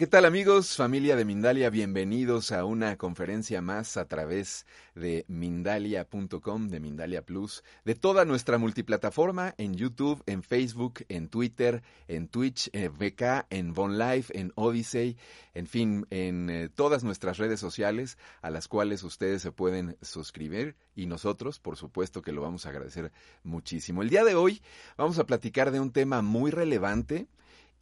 [0.00, 0.76] ¿qué tal amigos?
[0.76, 7.62] Familia de Mindalia, bienvenidos a una conferencia más a través de Mindalia.com, de Mindalia Plus,
[7.84, 13.74] de toda nuestra multiplataforma en YouTube, en Facebook, en Twitter, en Twitch, en VK, en
[13.74, 15.18] Von Life, en Odyssey,
[15.52, 20.76] en fin, en eh, todas nuestras redes sociales a las cuales ustedes se pueden suscribir
[20.96, 24.00] y nosotros, por supuesto que lo vamos a agradecer muchísimo.
[24.00, 24.62] El día de hoy
[24.96, 27.28] vamos a platicar de un tema muy relevante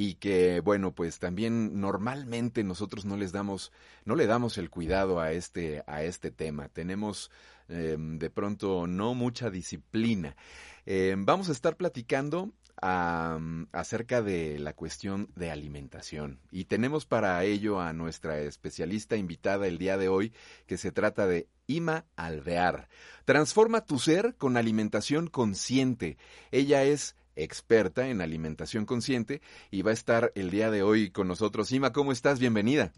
[0.01, 3.73] y que bueno pues también normalmente nosotros no les damos
[4.07, 7.31] no le damos el cuidado a este a este tema tenemos
[7.69, 10.37] em, de pronto no mucha disciplina
[10.87, 17.81] em, vamos a estar platicando acerca de la cuestión de alimentación y tenemos para ello
[17.81, 20.33] a nuestra especialista invitada el día de hoy
[20.67, 22.89] que se trata de Ima Alvear.
[23.25, 26.19] Transforma tu ser con alimentación consciente.
[26.53, 31.29] Ella es experta en alimentación consciente y va a estar el día de hoy con
[31.29, 31.73] nosotros.
[31.73, 32.39] Ima, ¿cómo estás?
[32.39, 32.93] Bienvenida.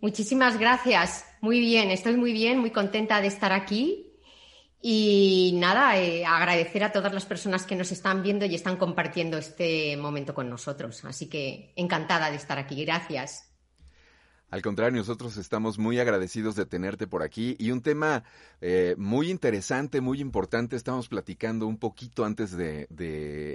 [0.00, 1.24] Muchísimas gracias.
[1.40, 4.08] Muy bien, estoy muy bien, muy contenta de estar aquí.
[4.80, 9.38] Y nada, eh, agradecer a todas las personas que nos están viendo y están compartiendo
[9.38, 11.04] este momento con nosotros.
[11.04, 12.84] Así que encantada de estar aquí.
[12.84, 13.51] Gracias.
[14.52, 18.22] Al contrario, nosotros estamos muy agradecidos de tenerte por aquí y un tema
[18.60, 20.76] eh, muy interesante, muy importante.
[20.76, 22.86] Estamos platicando un poquito antes de,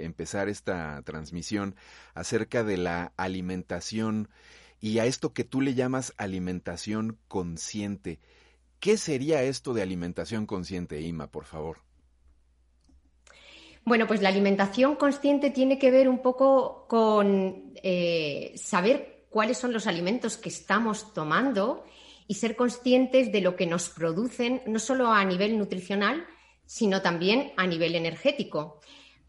[0.04, 1.76] empezar esta transmisión
[2.14, 4.28] acerca de la alimentación
[4.80, 8.18] y a esto que tú le llamas alimentación consciente.
[8.80, 11.78] ¿Qué sería esto de alimentación consciente, Ima, por favor?
[13.84, 19.72] Bueno, pues la alimentación consciente tiene que ver un poco con eh, saber cuáles son
[19.72, 21.84] los alimentos que estamos tomando
[22.26, 26.26] y ser conscientes de lo que nos producen, no solo a nivel nutricional,
[26.66, 28.80] sino también a nivel energético.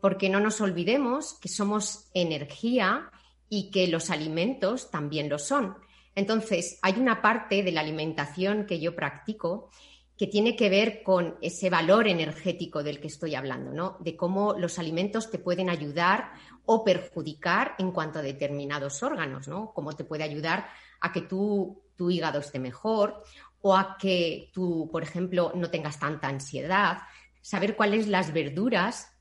[0.01, 3.11] Porque no nos olvidemos que somos energía
[3.49, 5.75] y que los alimentos también lo son.
[6.15, 9.69] Entonces, hay una parte de la alimentación que yo practico
[10.17, 13.95] que tiene que ver con ese valor energético del que estoy hablando, ¿no?
[14.01, 16.33] De cómo los alimentos te pueden ayudar
[16.71, 19.73] o perjudicar en cuanto a determinados órganos, ¿no?
[19.73, 20.69] Cómo te puede ayudar
[21.01, 23.23] a que tu, tu hígado esté mejor
[23.61, 26.99] o a que tú, por ejemplo, no tengas tanta ansiedad,
[27.41, 29.11] saber cuáles las verduras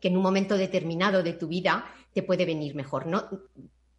[0.00, 3.06] que en un momento determinado de tu vida te puede venir mejor.
[3.06, 3.26] No,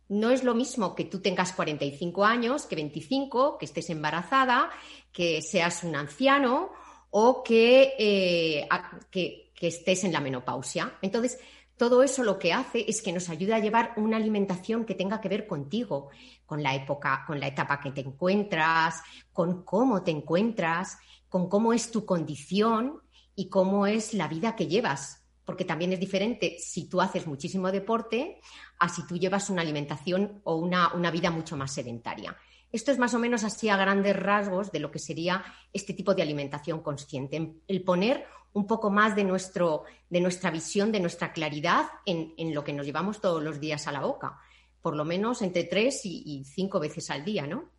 [0.09, 4.69] no es lo mismo que tú tengas 45 años, que 25, que estés embarazada,
[5.11, 6.69] que seas un anciano
[7.09, 8.67] o que, eh,
[9.09, 10.97] que, estés en la menopausia.
[11.01, 11.39] Entonces,
[11.77, 15.19] todo eso lo que hace es que nos ayuda a llevar una alimentación que tenga
[15.19, 16.09] que ver contigo,
[16.45, 19.01] con la época, con la etapa que te encuentras,
[19.31, 20.97] con cómo te encuentras,
[21.29, 23.01] con cómo es tu condición
[23.35, 27.71] y cómo es la vida que llevas porque también es diferente si tú haces muchísimo
[27.71, 28.39] deporte
[28.79, 32.35] a si tú llevas una alimentación o una, una, vida mucho más sedentaria.
[32.71, 36.15] Esto es más o menos así a grandes rasgos de lo que sería este tipo
[36.15, 41.33] de alimentación consciente, el poner un poco más de, nuestro, de nuestra visión, de nuestra
[41.33, 44.39] claridad en, en, lo que nos llevamos todos los días a la boca,
[44.81, 47.69] por lo menos entre tres y, y cinco veces al día, ¿no?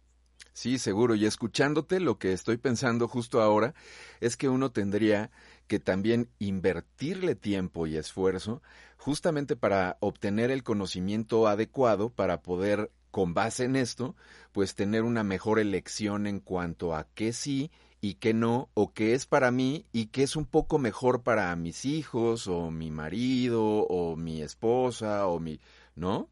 [0.52, 1.16] Sí, seguro.
[1.16, 3.74] Y escuchándote, lo que estoy pensando justo ahora
[4.20, 5.30] es que uno tendría
[5.66, 8.62] que también invertirle tiempo y esfuerzo
[8.96, 14.14] justamente para obtener el conocimiento adecuado para poder, con base en esto,
[14.52, 17.70] pues tener una mejor elección en cuanto a qué sí
[18.04, 21.56] y qué no, o qué es para mí y qué es un poco mejor para
[21.56, 25.58] mis hijos, o mi marido, o mi esposa, o mi...
[25.96, 26.28] ¿no?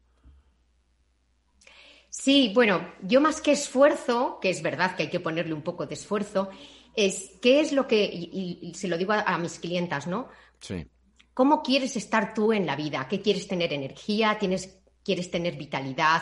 [2.11, 5.87] Sí, bueno, yo más que esfuerzo, que es verdad que hay que ponerle un poco
[5.87, 6.51] de esfuerzo,
[6.95, 10.27] es qué es lo que, y, se lo digo a, mis clientas, ¿no?
[10.59, 10.85] Sí.
[11.33, 13.07] ¿Cómo quieres estar tú en la vida?
[13.07, 14.37] ¿Qué quieres tener energía?
[14.37, 16.21] ¿Tienes, ¿Quieres tener vitalidad?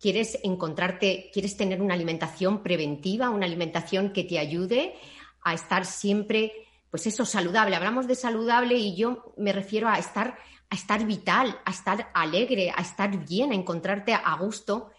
[0.00, 4.94] ¿Quieres encontrarte, quieres tener una alimentación preventiva, una alimentación que te ayude
[5.42, 6.52] a estar siempre,
[6.90, 7.76] pues eso, saludable?
[7.76, 10.38] Hablamos de saludable y yo me refiero a estar,
[10.70, 14.90] a estar vital, a estar alegre, a estar bien, a encontrarte a gusto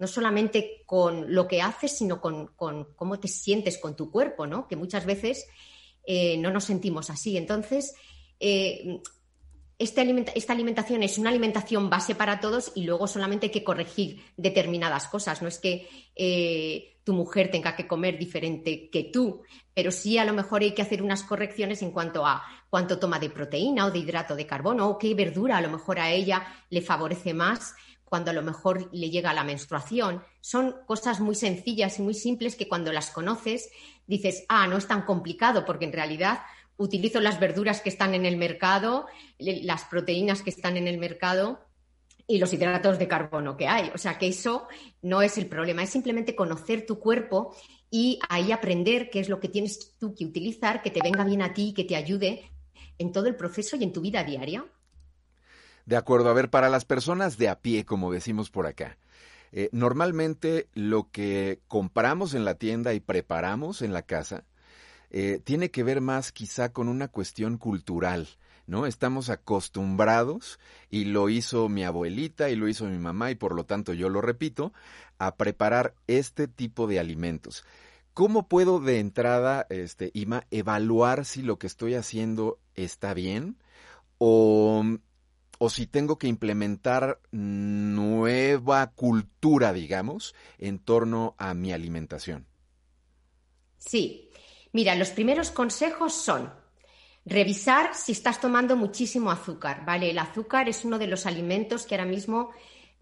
[0.00, 4.66] no solamente con lo que haces, sino con, cómo te sientes con tu cuerpo, ¿no?
[4.66, 5.46] Que muchas veces
[6.04, 7.36] eh, no nos sentimos así.
[7.36, 7.94] Entonces,
[8.40, 9.02] eh,
[9.80, 14.22] este esta alimentación es una alimentación base para todos y luego solamente hay que corregir
[14.36, 15.40] determinadas cosas.
[15.40, 19.42] No es que eh, tu mujer tenga que comer diferente que tú,
[19.72, 23.18] pero sí a lo mejor hay que hacer unas correcciones en cuanto a cuánto toma
[23.18, 26.46] de proteína o de hidrato de carbono o qué verdura a lo mejor a ella
[26.68, 27.74] le favorece más
[28.04, 30.22] cuando a lo mejor le llega la menstruación.
[30.42, 33.70] Son cosas muy sencillas y muy simples que cuando las conoces
[34.06, 36.40] dices, ah, no es tan complicado, porque en realidad
[36.80, 39.06] utilizo las verduras que están en el mercado,
[39.38, 41.60] las proteínas que están en el mercado
[42.26, 43.90] y los hidratos de carbono que hay.
[43.94, 44.66] O sea que eso
[45.02, 47.54] no es el problema, es simplemente conocer tu cuerpo
[47.90, 51.42] y ahí aprender qué es lo que tienes tú que utilizar, que te venga bien
[51.42, 52.50] a ti que te ayude
[52.96, 54.64] en todo el proceso y en tu vida diaria.
[55.84, 58.96] De acuerdo, a ver, para las personas de a pie, como decimos por acá,
[59.52, 64.44] eh, normalmente lo que compramos en la tienda y preparamos en la casa
[65.10, 68.28] eh, tiene que ver más quizá con una cuestión cultural.
[68.66, 68.86] ¿no?
[68.86, 70.60] Estamos acostumbrados,
[70.90, 74.08] y lo hizo mi abuelita y lo hizo mi mamá, y por lo tanto yo
[74.08, 74.72] lo repito,
[75.18, 77.64] a preparar este tipo de alimentos.
[78.14, 83.56] ¿Cómo puedo de entrada, este, Ima, evaluar si lo que estoy haciendo está bien?
[84.18, 84.84] O,
[85.58, 92.46] o si tengo que implementar nueva cultura, digamos, en torno a mi alimentación.
[93.78, 94.30] Sí.
[94.72, 96.52] Mira, los primeros consejos son
[97.26, 100.10] Revisar si estás tomando muchísimo azúcar, ¿vale?
[100.10, 102.50] El azúcar es uno de los alimentos que ahora mismo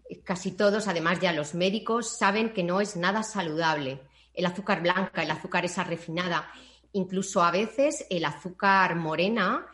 [0.09, 4.01] eh, casi todos, además ya los médicos, saben que no es nada saludable.
[4.33, 6.51] El azúcar blanca, el azúcar esa refinada,
[6.91, 9.65] incluso a veces el azúcar morena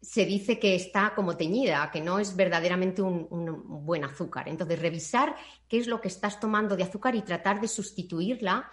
[0.00, 4.48] se dice que está como teñida, que no es verdaderamente un, un, buen azúcar.
[4.48, 5.36] Entonces, revisar
[5.68, 8.68] qué es lo que estás tomando de azúcar y tratar de sustituirla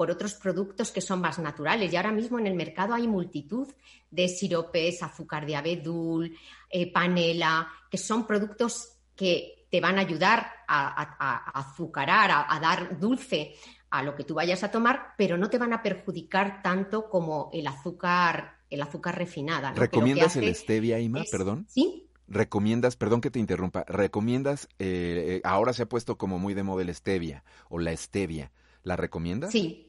[0.00, 1.92] por otros productos que son más naturales.
[1.92, 3.68] Y ahora mismo en el mercado hay multitud
[4.10, 6.34] de siropes, azúcar de abedul,
[6.70, 13.52] eh, panela, que son productos que te van a ayudar a, azucarar, a, dar dulce
[13.90, 17.50] a lo que tú vayas a tomar, pero no te van a perjudicar tanto como
[17.52, 19.74] el azúcar, el azúcar refinada.
[19.74, 21.24] ¿Recomiendas el stevia, Ima?
[21.30, 21.66] Perdón.
[21.68, 22.08] Sí.
[22.26, 26.62] ¿Recomiendas, perdón que te interrumpa, recomiendas, eh, eh, ahora se ha puesto como muy de
[26.62, 28.50] moda el stevia o la stevia,
[28.82, 29.52] ¿la recomiendas?
[29.52, 29.88] Sí,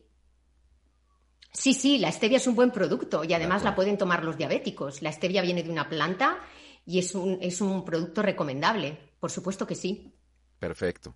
[1.53, 5.01] Sí, sí, la stevia es un buen producto y además la pueden tomar los diabéticos.
[5.01, 6.39] La stevia viene de una planta
[6.85, 8.97] y es un, es un producto recomendable.
[9.19, 10.13] Por supuesto que sí.
[10.59, 11.15] Perfecto.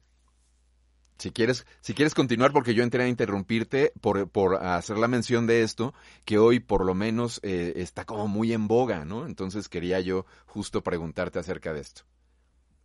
[1.18, 5.48] Si quieres, si quieres continuar, porque yo entré a interrumpirte por, por hacer la mención
[5.48, 5.94] de esto,
[6.26, 9.26] que hoy por lo menos eh, está como muy en boga, ¿no?
[9.26, 12.02] Entonces quería yo justo preguntarte acerca de esto.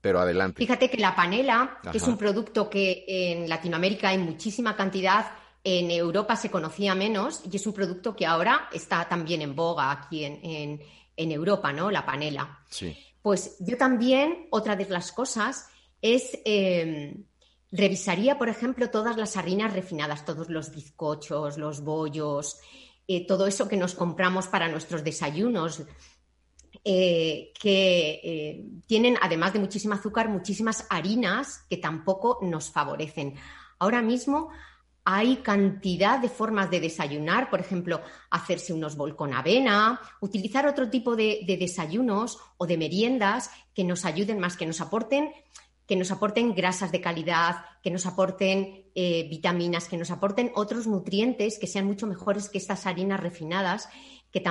[0.00, 0.58] Pero adelante.
[0.58, 5.32] Fíjate que la panela, que es un producto que en Latinoamérica hay muchísima cantidad,
[5.62, 9.91] en Europa se conocía menos y es un producto que ahora está también en boga
[9.91, 10.81] aquí en,
[11.17, 11.91] Europa, ¿no?
[11.91, 12.61] La panela.
[12.71, 12.97] Sí.
[13.21, 15.69] Pues yo también, otra de las cosas
[16.01, 17.25] es, em,
[17.71, 22.59] revisaría, por ejemplo, todas las harinas refinadas, todos los bizcochos, los bollos,
[23.07, 25.83] eh, todo eso que nos compramos para nuestros desayunos,
[26.85, 33.35] eh, que eh, tienen, además de muchísimo azúcar, muchísimas harinas que tampoco nos favorecen.
[33.79, 34.51] Ahora mismo
[35.12, 40.89] hay cantidad de formas de desayunar, por ejemplo, hacerse unos bol con avena, utilizar otro
[40.89, 45.33] tipo de, desayunos o de meriendas que nos ayuden más, que nos aporten,
[45.87, 50.87] que nos aporten grasas de calidad, que nos aporten eh, vitaminas, que nos aporten otros
[50.87, 53.88] nutrientes que sean mucho mejores que estas harinas refinadas,
[54.31, 54.43] que,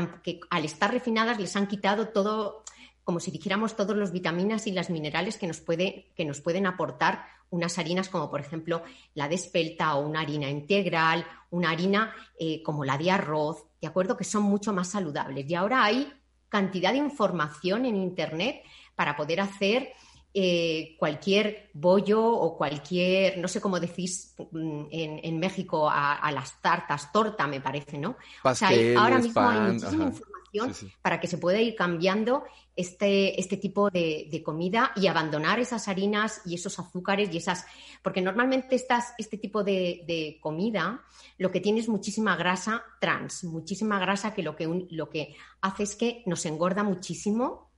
[0.50, 2.63] al estar refinadas les han quitado todo,
[3.06, 7.38] como si dijéramos todos los vitaminas y las minerales que nos, que nos pueden aportar
[7.51, 12.62] unas harinas como por ejemplo la de espelta o una harina integral, una harina eh,
[12.63, 14.18] como la de arroz, ¿de acuerdo?
[14.18, 15.50] Que son mucho más saludables.
[15.50, 16.12] Y ahora hay
[16.48, 18.63] cantidad de información en Internet
[18.96, 19.94] para poder hacer
[20.32, 27.12] eh, cualquier bollo o cualquier, no sé cómo decís mm, en, México a, las tartas,
[27.12, 28.15] torta me parece, ¿no?
[28.44, 30.12] o sea, ahora mismo hay muchísima
[30.51, 32.44] información para que se pueda ir cambiando
[32.75, 37.65] este, este tipo de, comida y abandonar esas harinas y esos azúcares y esas,
[38.01, 41.03] porque normalmente estas, este tipo de, de, comida
[41.38, 45.84] lo que tiene es muchísima grasa trans, muchísima grasa que lo que, lo que hace
[45.84, 47.70] es que nos engorda muchísimo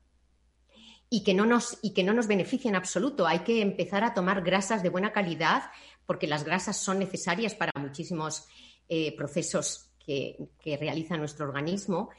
[1.10, 3.28] y que no nos, y que no nos beneficia en absoluto.
[3.28, 5.64] Hay que empezar a tomar grasas de buena calidad
[6.06, 8.48] porque las grasas son necesarias para muchísimos
[8.88, 12.10] eh, procesos que, realiza nuestro organismo,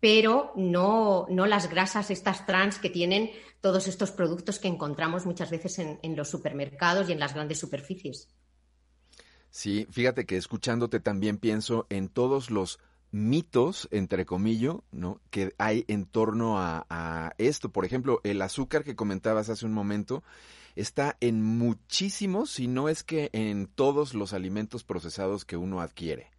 [0.00, 3.30] pero no, no, las grasas estas trans que tienen
[3.60, 8.28] todos estos productos que encontramos muchas veces en, los supermercados y en las grandes superficies.
[9.50, 12.78] Sí, fíjate que escuchándote también pienso en todos los
[13.10, 15.20] mitos, entre comillas, ¿no?
[15.30, 17.70] que hay en torno a, esto.
[17.70, 20.22] Por ejemplo, el azúcar que comentabas hace un momento
[20.76, 26.30] está en muchísimos, si no es que en todos los alimentos procesados que uno adquiere.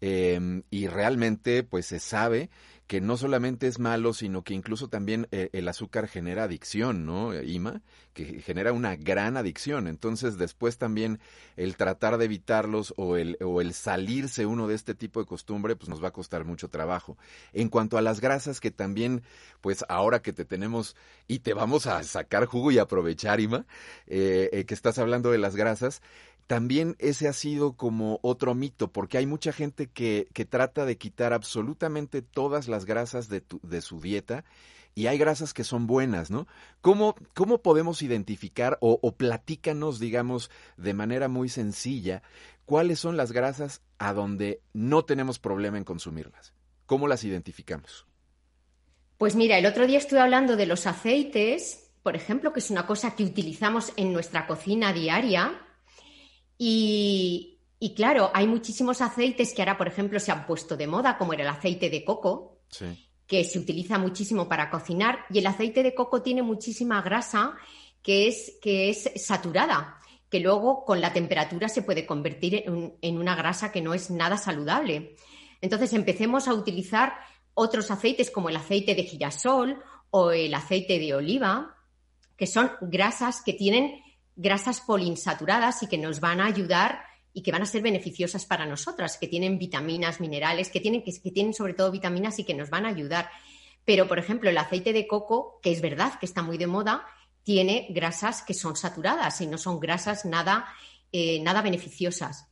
[0.00, 2.50] em, y realmente pues se sabe
[2.86, 7.34] que no solamente es malo, sino que incluso también eh, el azúcar genera adicción, ¿no,
[7.42, 7.80] Ima?
[8.12, 9.88] Que genera una gran adicción.
[9.88, 11.18] Entonces, después también
[11.56, 15.76] el tratar de evitarlos o el, o el salirse uno de este tipo de costumbre,
[15.76, 17.16] pues nos va a costar mucho trabajo.
[17.54, 19.22] En cuanto a las grasas, que también,
[19.62, 20.94] pues ahora que te tenemos
[21.26, 23.66] y te vamos a sacar jugo y aprovechar, Ima,
[24.06, 26.02] eh, eh, que estás hablando de las grasas,
[26.46, 30.98] también ese ha sido como otro mito, porque hay mucha gente que, que trata de
[30.98, 34.44] quitar absolutamente todas las grasas de, de su dieta
[34.94, 36.46] y hay grasas que son buenas, ¿no?
[36.80, 42.22] ¿Cómo, cómo podemos identificar o, o, platícanos, digamos, de manera muy sencilla,
[42.64, 46.54] cuáles son las grasas a donde no tenemos problema en consumirlas?
[46.86, 48.06] ¿Cómo las identificamos?
[49.18, 52.86] Pues mira, el otro día estuve hablando de los aceites, por ejemplo, que es una
[52.86, 55.63] cosa que utilizamos en nuestra cocina diaria
[56.58, 57.58] y,
[57.96, 61.42] claro, hay muchísimos aceites que ahora, por ejemplo, se han puesto de moda, como era
[61.42, 62.60] el aceite de coco,
[63.26, 67.56] que se utiliza muchísimo para cocinar, y el aceite de coco tiene muchísima grasa
[68.02, 69.98] que es, que es saturada,
[70.30, 72.64] que luego con la temperatura se puede convertir
[73.00, 75.16] en, una grasa que no es nada saludable.
[75.60, 77.14] Entonces empecemos a utilizar
[77.54, 81.76] otros aceites como el aceite de girasol o el aceite de oliva,
[82.36, 84.03] que son grasas que tienen
[84.36, 88.64] grasas poliinsaturadas y que nos van a ayudar y que van a ser beneficiosas para
[88.64, 92.70] nosotras, que tienen vitaminas, minerales, que tienen, que, tienen sobre todo vitaminas y que nos
[92.70, 93.28] van a ayudar.
[93.84, 97.04] Pero, por ejemplo, el aceite de coco, que es verdad que está muy de moda,
[97.42, 100.66] tiene grasas que son saturadas y no son grasas nada,
[101.12, 102.46] eh, nada beneficiosas.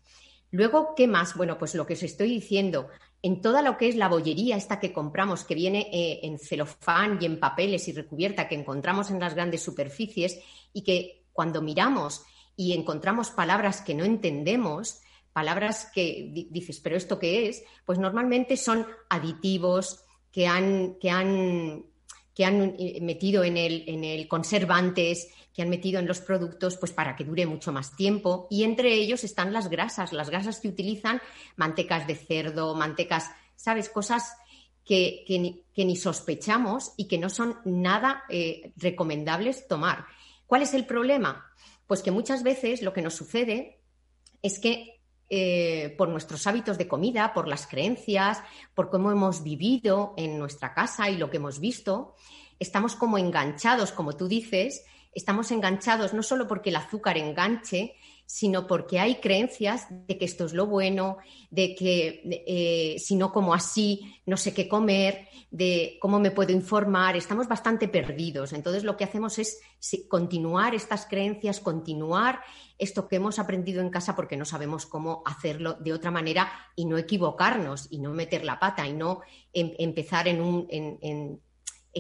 [0.50, 1.34] Luego, ¿qué más?
[1.36, 2.88] Bueno, pues lo que os estoy diciendo,
[3.22, 7.18] en toda lo que es la bollería, esta que compramos, que viene eh, en celofán
[7.20, 10.40] y en papeles y recubierta, que encontramos en las grandes superficies
[10.72, 12.24] y que cuando miramos
[12.56, 15.00] y encontramos palabras que no entendemos,
[15.32, 17.64] palabras que dices, pero ¿esto qué es?
[17.84, 21.84] Pues normalmente son aditivos que han, que han,
[22.34, 26.76] que han eh, metido en el, en el conservantes, que han metido en los productos
[26.76, 28.46] pues para que dure mucho más tiempo.
[28.50, 31.20] Y entre ellos están las grasas, las grasas que utilizan
[31.56, 33.88] mantecas de cerdo, mantecas, ¿sabes?
[33.88, 34.34] Cosas
[34.84, 40.06] que, que, ni, sospechamos y que no son nada eh, recomendables tomar.
[40.52, 41.50] ¿Cuál es el problema?
[41.86, 43.80] Pues que muchas veces lo que nos sucede
[44.42, 48.42] es que eh, por nuestros hábitos de comida, por las creencias,
[48.74, 52.16] por cómo hemos vivido en nuestra casa y lo que hemos visto,
[52.58, 57.94] estamos como enganchados, como tú dices, estamos enganchados no solo porque el azúcar enganche,
[58.32, 61.18] sino porque hay creencias de que esto es lo bueno,
[61.50, 66.50] de que eh, si no como así, no sé qué comer, de cómo me puedo
[66.50, 68.54] informar, estamos bastante perdidos.
[68.54, 69.60] Entonces lo que hacemos es
[70.08, 72.40] continuar estas creencias, continuar
[72.78, 76.86] esto que hemos aprendido en casa porque no sabemos cómo hacerlo de otra manera y
[76.86, 79.20] no equivocarnos y no meter la pata y no
[79.52, 80.66] em, empezar en un...
[80.70, 81.38] En,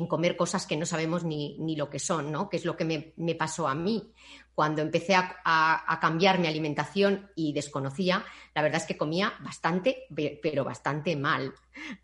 [0.08, 2.48] comer cosas que no sabemos ni, ni, lo que son, ¿no?
[2.48, 4.12] Que es lo que me, me pasó a mí
[4.54, 10.06] cuando empecé a, cambiar mi alimentación y desconocía, la verdad es que comía bastante,
[10.42, 11.54] pero bastante mal,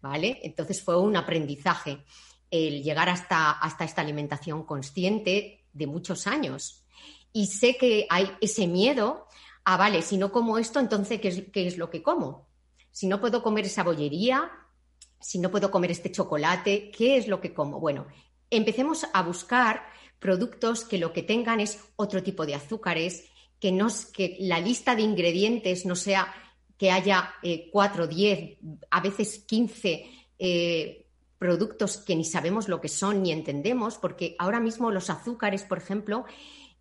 [0.01, 0.41] ¿vale?
[0.43, 2.05] Entonces fue un aprendizaje
[2.51, 6.85] el llegar hasta, hasta esta alimentación consciente de muchos años.
[7.33, 9.27] Y sé que hay ese miedo
[9.65, 12.49] a, vale, si no como esto, entonces, ¿qué es, qué es lo que como?
[12.91, 14.51] Si no puedo comer esa bollería,
[15.21, 17.81] si no puedo comer este chocolate, ¿qué es lo que como?
[17.81, 18.07] Bueno,
[18.51, 19.83] empecemos a buscar
[20.19, 23.25] productos que lo que tengan es otro tipo de azúcares,
[23.61, 23.77] que,
[24.13, 26.33] que la lista de ingredientes no sea
[26.77, 28.57] que haya eh, cuatro, diez,
[28.91, 30.07] a veces quince
[30.39, 31.07] eh,
[31.39, 35.79] productos que ni sabemos lo que son ni entendemos, porque ahora mismo los azúcares, por
[35.79, 36.25] ejemplo,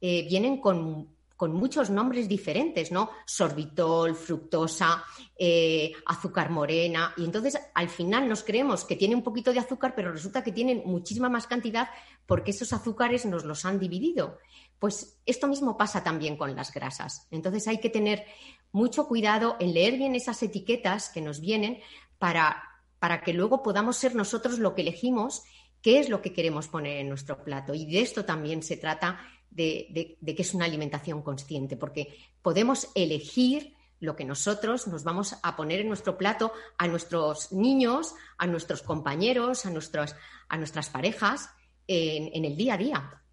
[0.02, 3.12] eh, vienen con con muchos nombres diferentes, ¿no?
[3.26, 5.04] Sorbitol, fructosa,
[5.38, 7.14] eh, azúcar morena.
[7.16, 10.52] Y entonces al final nos creemos que tiene un poquito de azúcar, pero resulta que
[10.52, 11.90] tienen muchísima más cantidad
[12.26, 14.40] porque esos azúcares nos los han dividido.
[14.80, 17.28] Pues esto mismo pasa también con las grasas.
[17.30, 18.26] Entonces hay que tener
[18.72, 21.80] mucho cuidado en leer bien esas etiquetas que nos vienen
[22.18, 22.64] para,
[22.98, 25.44] para que luego podamos ser nosotros lo que elegimos,
[25.84, 27.76] qué es lo que queremos poner en nuestro plato.
[27.76, 33.74] Y de esto también se trata de, que es una alimentación consciente, porque podemos elegir
[34.00, 38.84] lo que nosotros nos vamos a poner en nuestro plato a nuestros niños, a nuestros
[38.84, 40.16] compañeros, a, nuestros,
[40.50, 41.50] a nuestras parejas
[41.88, 43.24] en, el día a día.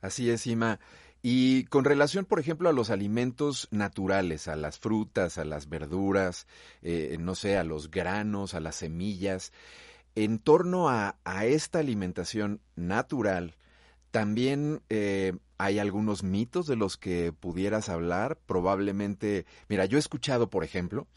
[0.00, 0.78] Así es, Ima.
[1.22, 6.48] Y con relación, por ejemplo, a los alimentos naturales, a las frutas, a las verduras,
[6.82, 9.52] eh, no sé, a los granos, a las semillas,
[10.16, 13.54] en torno a, a esta alimentación natural,
[14.12, 18.38] También eh, hay algunos mitos de los que pudieras hablar.
[18.46, 21.08] Probablemente, mira, yo he escuchado, por ejemplo,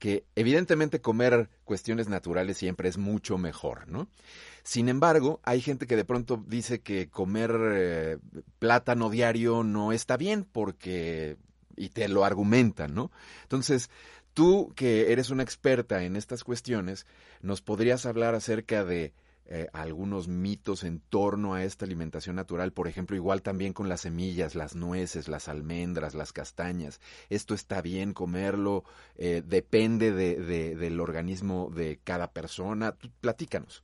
[0.00, 4.08] que evidentemente comer cuestiones naturales siempre es mucho mejor, ¿no?
[4.64, 8.18] Sin embargo, hay gente que de pronto dice que comer eh,
[8.58, 11.36] plátano diario no está bien porque
[11.76, 13.12] y te lo argumentan, ¿no?
[13.42, 13.90] Entonces,
[14.34, 17.06] tú que eres una experta en estas cuestiones,
[17.42, 19.12] nos podrías hablar acerca de
[19.52, 24.02] eh, algunos mitos en torno a esta alimentación natural, por ejemplo, igual también con las
[24.02, 27.00] semillas, las nueces, las almendras, las castañas.
[27.30, 28.84] Esto está bien comerlo,
[29.16, 32.96] eh, depende de, del organismo de cada persona.
[33.20, 33.82] platícanos.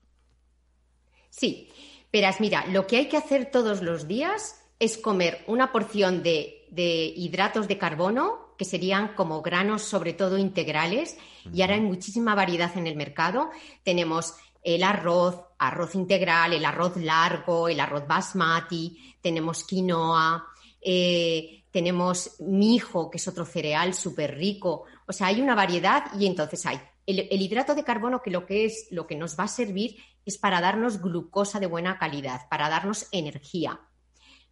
[1.31, 1.69] Sí,
[2.13, 6.69] verás, mira, lo que hay que hacer todos los días es comer una porción de,
[6.71, 11.19] de hidratos de carbono, que serían como granos, sobre todo integrales,
[11.53, 13.51] y ahora hay muchísima variedad en el mercado.
[13.83, 20.47] Tenemos el arroz, arroz integral, el arroz largo, el arroz basmati, tenemos quinoa,
[20.81, 24.85] eh, tenemos mijo, que es otro cereal súper rico.
[25.07, 28.65] O sea, hay una variedad y entonces hay el, hidrato de carbono que lo que
[28.65, 32.69] es, lo que nos va a servir es para darnos glucosa de buena calidad, para
[32.69, 33.81] darnos energía.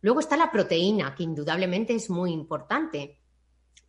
[0.00, 3.18] Luego está la proteína, que indudablemente es muy importante,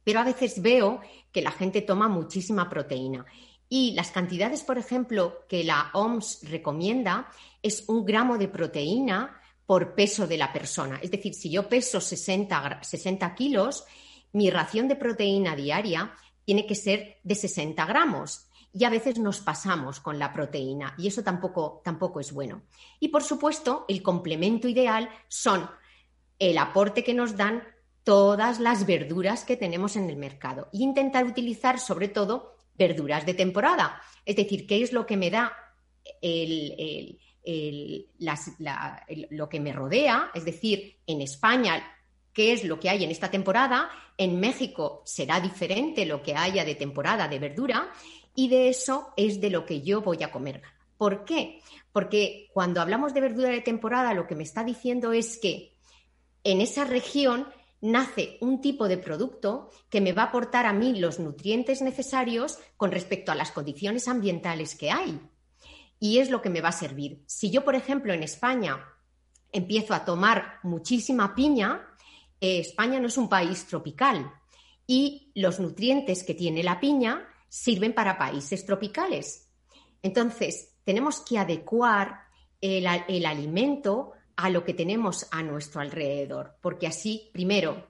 [0.03, 3.25] pero a veces veo que la gente toma muchísima proteína
[3.69, 7.29] y las cantidades, por ejemplo, que la OMS recomienda
[7.61, 10.99] es un gramo de proteína por peso de la persona.
[11.01, 13.85] Es decir, si yo peso 60, 60 kilos,
[14.33, 18.47] mi ración de proteína diaria tiene que ser de 60 gramos.
[18.71, 22.63] Y a veces nos pasamos con la proteína y eso tampoco, tampoco es bueno.
[22.99, 25.69] Y por supuesto, el complemento ideal son
[26.37, 27.63] el aporte que nos dan
[28.03, 33.33] todas las verduras que tenemos en el mercado e intentar utilizar sobre todo verduras de
[33.33, 34.01] temporada.
[34.25, 35.53] Es decir, ¿qué es lo que me da
[39.31, 40.31] lo que me rodea?
[40.33, 41.83] Es decir, en España,
[42.33, 43.89] ¿qué es lo que hay en esta temporada?
[44.17, 47.91] En México será diferente lo que haya de temporada de verdura
[48.33, 50.61] y de eso es de lo que yo voy a comer.
[50.97, 51.59] ¿Por qué?
[51.91, 55.75] Porque cuando hablamos de verdura de temporada, lo que me está diciendo es que
[56.43, 57.47] en esa región
[57.81, 62.59] nace un tipo de producto que me va a aportar a mí los nutrientes necesarios
[62.77, 65.19] con respecto a las condiciones ambientales que hay.
[65.99, 67.23] Y es lo que me va a servir.
[67.25, 68.83] Si yo, por ejemplo, en España
[69.51, 71.87] empiezo a tomar muchísima piña,
[72.41, 74.31] eh, España no es un país tropical
[74.87, 79.49] y los nutrientes que tiene la piña sirven para países tropicales.
[80.01, 82.25] Entonces, tenemos que adecuar
[82.59, 87.87] el, el alimento a lo que tenemos a nuestro alrededor, porque así, primero,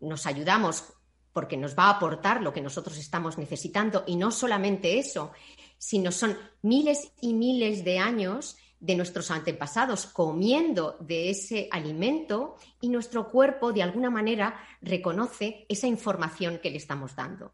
[0.00, 0.84] nos ayudamos
[1.32, 5.32] porque nos va a aportar lo que nosotros estamos necesitando y no solamente eso,
[5.78, 12.88] sino son miles y miles de años de nuestros antepasados comiendo de ese alimento y
[12.88, 17.52] nuestro cuerpo de alguna manera reconoce esa información que le estamos dando.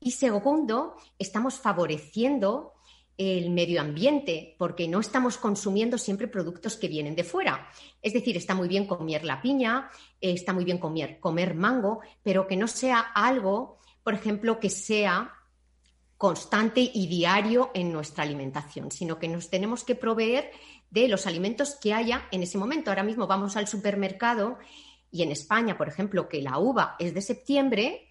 [0.00, 2.72] Y segundo, estamos favoreciendo
[3.18, 7.68] el medio ambiente, porque no estamos consumiendo siempre productos que vienen de fuera.
[8.00, 12.46] Es decir, está muy bien comer la piña, está muy bien comer, comer mango, pero
[12.46, 15.34] que no sea algo, por ejemplo, que sea
[16.16, 20.52] constante y diario en nuestra alimentación, sino que nos tenemos que proveer
[20.90, 22.90] de los alimentos que haya en ese momento.
[22.90, 24.58] Ahora mismo vamos al supermercado
[25.10, 28.08] y en España, por ejemplo, que la uva es de septiembre,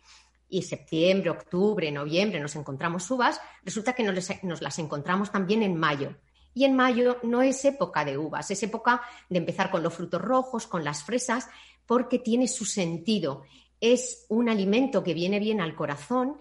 [0.49, 6.15] y septiembre, octubre, noviembre nos encontramos uvas, resulta que nos, las encontramos también en mayo.
[6.53, 10.21] Y en mayo no es época de uvas, es época de empezar con los frutos
[10.21, 11.47] rojos, con las fresas,
[11.85, 13.43] porque tiene su sentido.
[13.79, 16.37] Es un alimento que viene bien al corazón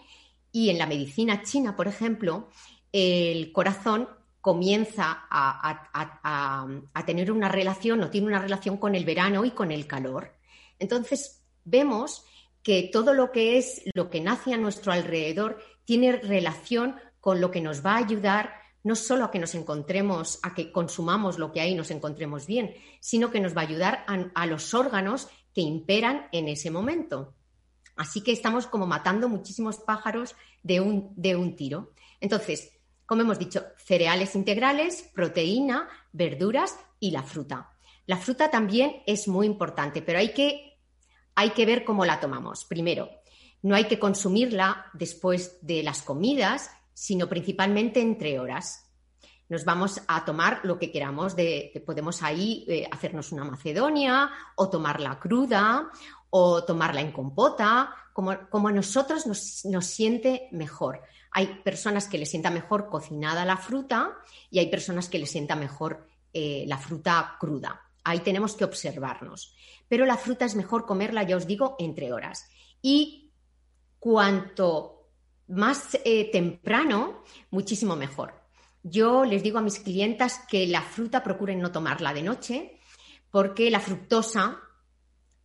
[0.52, 2.48] y en la medicina china, por ejemplo,
[2.92, 4.08] el corazón
[4.40, 5.90] comienza a,
[6.94, 10.34] a tener una relación o tiene una relación con el verano y con el calor.
[10.78, 12.24] Entonces, vemos
[12.66, 17.52] que todo lo que es lo que nace a nuestro alrededor tiene relación con lo
[17.52, 21.52] que nos va a ayudar no solo a que nos encontremos, a que consumamos lo
[21.52, 25.28] que hay y nos encontremos bien, sino que nos va a ayudar a, los órganos
[25.54, 27.36] que imperan en ese momento.
[27.94, 31.92] Así que estamos como matando muchísimos pájaros de un, de un tiro.
[32.20, 32.72] Entonces,
[33.06, 37.70] como hemos dicho, cereales integrales, proteína, verduras y la fruta.
[38.06, 40.75] La fruta también es muy importante, pero hay que
[41.36, 42.64] hay que ver cómo la tomamos.
[42.64, 43.10] Primero,
[43.62, 48.90] no hay que consumirla después de las comidas, sino principalmente entre horas.
[49.48, 54.68] Nos vamos a tomar lo que queramos, de, podemos ahí eh, hacernos una macedonia o
[54.68, 55.90] tomarla cruda
[56.30, 61.02] o tomarla en compota, como, como a nosotros nos, siente mejor.
[61.30, 64.16] Hay personas que les sienta mejor cocinada la fruta
[64.50, 67.85] y hay personas que les sienta mejor eh, la fruta cruda.
[68.08, 69.52] Ahí tenemos que observarnos.
[69.88, 72.48] Pero la fruta es mejor comerla, ya os digo, entre horas.
[72.80, 73.32] Y
[73.98, 75.10] cuanto
[75.48, 78.32] más eh, temprano, muchísimo mejor.
[78.84, 82.78] Yo les digo a mis clientas que la fruta procuren no tomarla de noche,
[83.28, 84.60] porque la fructosa,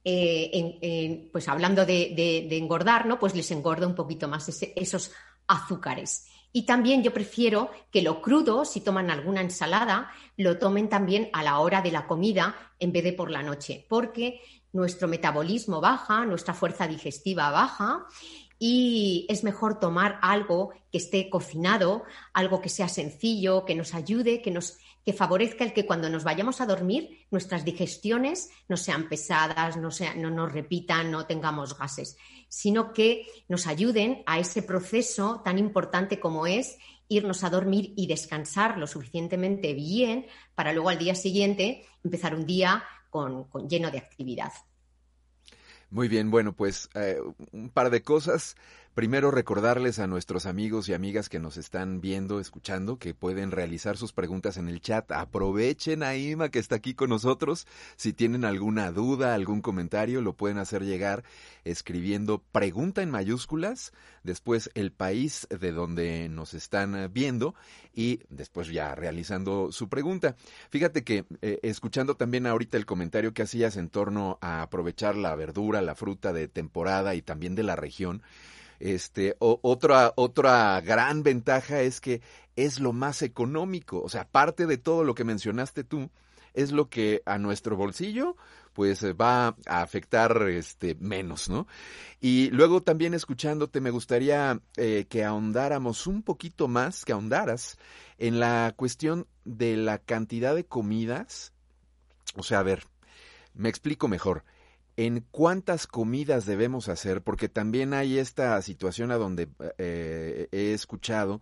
[0.04, 3.18] eh, pues hablando de, engordar, ¿no?
[3.18, 5.12] Pues les engorda un poquito más esos
[5.48, 6.28] azúcares.
[6.54, 11.44] Y también yo prefiero que lo crudo, si toman alguna ensalada, lo tomen también a
[11.44, 14.42] la hora de la comida en vez de por la noche, porque
[14.74, 18.06] nuestro metabolismo baja, nuestra fuerza digestiva baja
[18.64, 24.42] y es mejor tomar algo que esté cocinado, algo que sea sencillo, que nos ayude,
[24.42, 29.10] que nos que favorezca el que cuando nos vayamos a dormir nuestras digestiones no sean
[29.10, 32.18] pesadas, no, no nos repitan, no tengamos gases
[32.52, 38.08] sino que nos ayuden a ese proceso tan importante como es irnos a dormir y
[38.08, 44.00] descansar lo suficientemente bien para luego al día siguiente empezar un día con, lleno de
[44.00, 44.52] actividad.
[45.90, 47.20] Muy bien, bueno, pues eh,
[47.54, 48.58] un par de cosas.
[48.94, 53.96] Primero, recordarles a nuestros amigos y amigas que nos están viendo, escuchando, que pueden realizar
[53.96, 55.10] sus preguntas en el chat.
[55.14, 57.68] Aprovechen a Ima que está aquí con nosotros.
[57.96, 61.24] Si tienen alguna duda, algún comentario, lo pueden hacer llegar
[61.64, 67.56] escribiendo pregunta en mayúsculas, después el país de donde nos están viendo
[67.94, 70.36] y después ya realizando su pregunta.
[70.70, 75.34] Fíjate que eh, escuchando también ahorita el comentario que hacías en torno a aprovechar la
[75.36, 78.22] verdura, la fruta de temporada y también de la región,
[78.82, 82.22] este, otra, otra gran ventaja es que
[82.56, 84.02] es lo más económico.
[84.02, 86.10] O sea, parte de todo lo que mencionaste tú,
[86.54, 88.36] es lo que a nuestro bolsillo
[88.74, 91.68] pues va a afectar este menos, ¿no?
[92.22, 97.78] Y luego también escuchándote me gustaría eh, que ahondáramos un poquito más, que ahondaras
[98.18, 101.52] en la cuestión de la cantidad de comidas.
[102.36, 102.86] O sea, a ver,
[103.54, 104.46] me explico mejor
[105.06, 111.42] en cuántas comidas debemos hacer, porque también hay esta situación a donde eh, he escuchado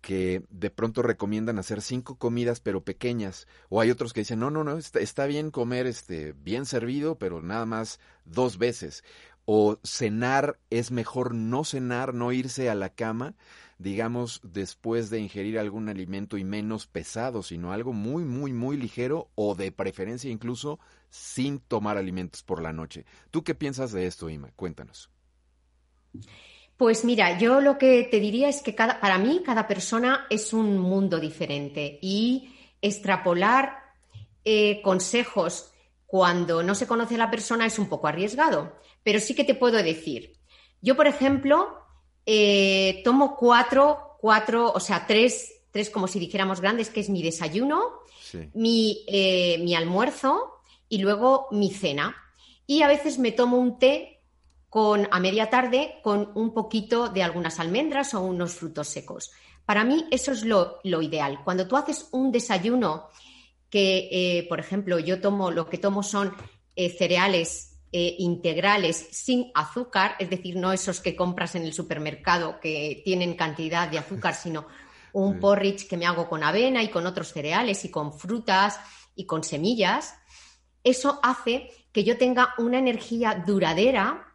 [0.00, 4.50] que de pronto recomiendan hacer cinco comidas pero pequeñas o hay otros que dicen no
[4.50, 9.04] no no está, está bien comer este bien servido pero nada más dos veces
[9.44, 13.34] o cenar es mejor no cenar no irse a la cama
[13.82, 19.28] digamos, después de ingerir algún alimento y menos pesado, sino algo muy, muy, muy ligero
[19.34, 20.78] o de preferencia incluso
[21.10, 23.04] sin tomar alimentos por la noche.
[23.30, 24.50] ¿Tú qué piensas de esto, Ima?
[24.56, 25.10] Cuéntanos.
[26.76, 30.52] Pues mira, yo lo que te diría es que cada, para mí cada persona es
[30.52, 33.76] un mundo diferente y extrapolar
[34.44, 35.71] eh, consejos
[36.12, 38.76] cuando no se conoce a la persona es un poco arriesgado.
[39.02, 40.34] Pero sí que te puedo decir,
[40.82, 41.86] yo por ejemplo,
[42.26, 47.22] eh, tomo cuatro, cuatro, o sea, tres, tres como si dijéramos grandes, que es mi
[47.22, 48.02] desayuno,
[48.52, 52.14] mi, eh, mi almuerzo y luego mi cena.
[52.66, 54.20] Y a veces me tomo un té
[54.68, 59.30] con, a media tarde con un poquito de algunas almendras o unos frutos secos.
[59.64, 61.40] Para mí eso es lo, ideal.
[61.42, 63.08] Cuando tú haces un desayuno
[63.72, 66.32] que, eh, por ejemplo, yo tomo, lo que tomo son
[66.76, 73.02] cereales eh, integrales sin azúcar, es decir, no esos que compras en el supermercado que
[73.04, 74.66] tienen cantidad de azúcar, sino
[75.12, 78.80] un porridge que me hago con avena y con otros cereales y con frutas
[79.14, 80.14] y con semillas,
[80.82, 84.26] eso hace que yo tenga una energía duradera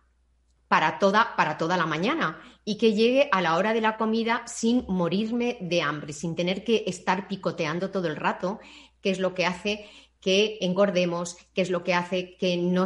[0.68, 4.44] para toda, para toda la mañana y que llegue a la hora de la comida
[4.46, 8.60] sin morirme de hambre, sin tener que estar picoteando todo el rato,
[9.02, 9.86] que es lo que hace
[10.22, 12.86] que engordemos, que es lo que hace que no,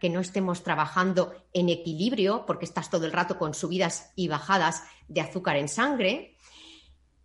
[0.00, 4.82] que no estemos trabajando en equilibrio, porque estás todo el rato con subidas y bajadas
[5.08, 6.36] de azúcar en sangre.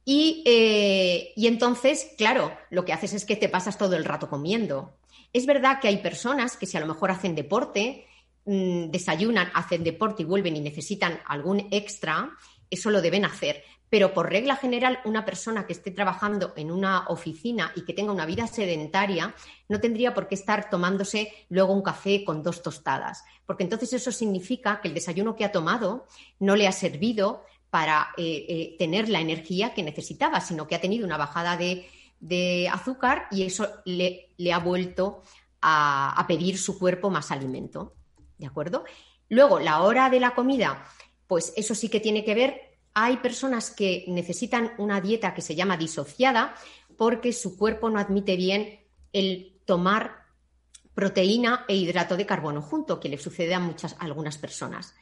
[0.06, 4.30] Y, eh, y entonces, claro, lo que haces es que te pasas todo el rato
[4.30, 4.98] comiendo.
[5.34, 8.08] Es verdad que hay personas que si a lo mejor hacen deporte,
[8.46, 12.32] mm, desayunan, hacen deporte y vuelven y necesitan algún extra,
[12.70, 13.64] eso lo deben hacer.
[13.92, 18.14] Pero por regla general, una persona que esté trabajando en una oficina y que tenga
[18.14, 19.36] una vida sedentaria
[19.68, 24.14] no tendría por qué estar tomándose luego un café con dos tostadas, porque entonces eso
[24.14, 26.08] significa que el desayuno que ha tomado
[26.40, 30.82] no le ha servido para eh, eh, tener la energía que necesitaba, sino que ha
[30.82, 31.90] tenido una bajada de,
[32.72, 35.22] azúcar y eso le, ha vuelto
[35.60, 37.94] a, a pedir su cuerpo más alimento.
[38.38, 38.86] ¿De acuerdo?
[39.28, 40.86] Luego, la hora de la comida,
[41.28, 45.56] pues eso sí que tiene que ver hay personas que necesitan una dieta que se
[45.56, 46.56] llama disociada
[46.98, 48.82] porque su cuerpo no admite bien
[49.14, 50.22] el tomar
[50.94, 54.94] proteína e hidrato de carbono junto, que le sucede a muchas algunas personas.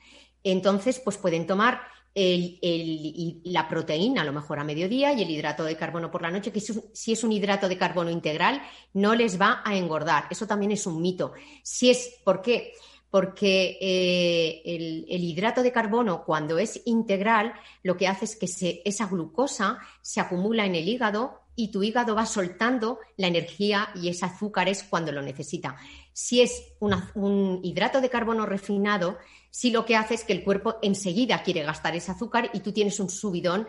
[0.44, 1.82] Entonces, pues pueden tomar
[2.16, 6.52] la proteína a lo mejor a mediodía y el hidrato de carbono por la noche,
[6.52, 8.62] que si es un hidrato de carbono integral
[8.94, 10.26] no les va a engordar.
[10.30, 11.34] Eso también es un mito.
[11.64, 12.74] Si es, ¿Por qué?
[13.12, 19.80] Eh, el, hidrato de carbono, cuando es integral, lo que hace es que esa glucosa
[20.02, 24.84] se acumula en el hígado y tu hígado va soltando la energía y ese azúcares
[24.84, 25.76] cuando lo necesita.
[26.14, 29.18] Si es un hidrato de carbono refinado,
[29.52, 32.72] sí lo que hace es que el cuerpo enseguida quiere gastar ese azúcar y tú
[32.72, 33.68] tienes un subidón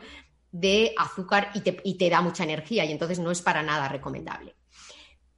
[0.52, 4.56] de azúcar y te, da mucha energía y entonces no es para nada recomendable.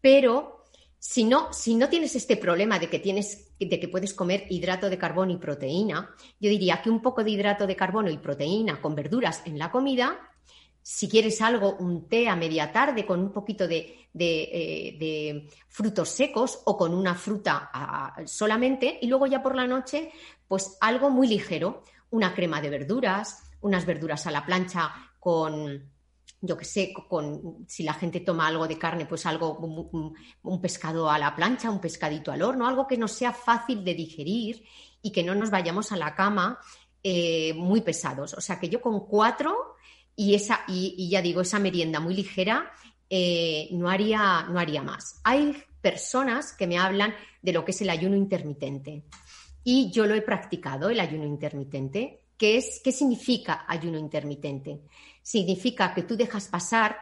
[0.01, 0.62] Pero
[1.05, 4.89] si no, si no tienes este problema de que, tienes, de que puedes comer hidrato
[4.89, 8.81] de carbono y proteína, yo diría que un poco de hidrato de carbono y proteína
[8.81, 10.31] con verduras en la comida
[10.81, 16.61] si quieres algo, un té a media tarde con un poquito de, eh, frutos secos
[16.67, 20.13] o con una fruta solamente y luego ya por la noche,
[20.47, 25.92] pues algo muy ligero, una crema de verduras, unas verduras a la plancha con,
[26.45, 31.09] yo qué sé, con, si la gente toma algo de carne, pues algo, un, pescado
[31.09, 34.65] a la plancha, un pescadito al horno, algo que nos sea fácil de digerir
[35.01, 36.59] y que no nos vayamos a la cama
[37.03, 38.35] eh, muy pesados.
[38.35, 39.77] O sea que yo con cuatro
[40.17, 42.73] y, esa, y, ya digo, esa merienda muy ligera
[43.09, 45.21] eh, no, haría, no haría más.
[45.23, 49.05] Hay personas que me hablan de lo que es el ayuno intermitente
[49.63, 52.22] y yo lo he practicado, el ayuno intermitente.
[52.43, 54.81] ¿Qué, es, ¿Qué significa ayuno intermitente?
[55.23, 56.97] Significa que tú dejas pasar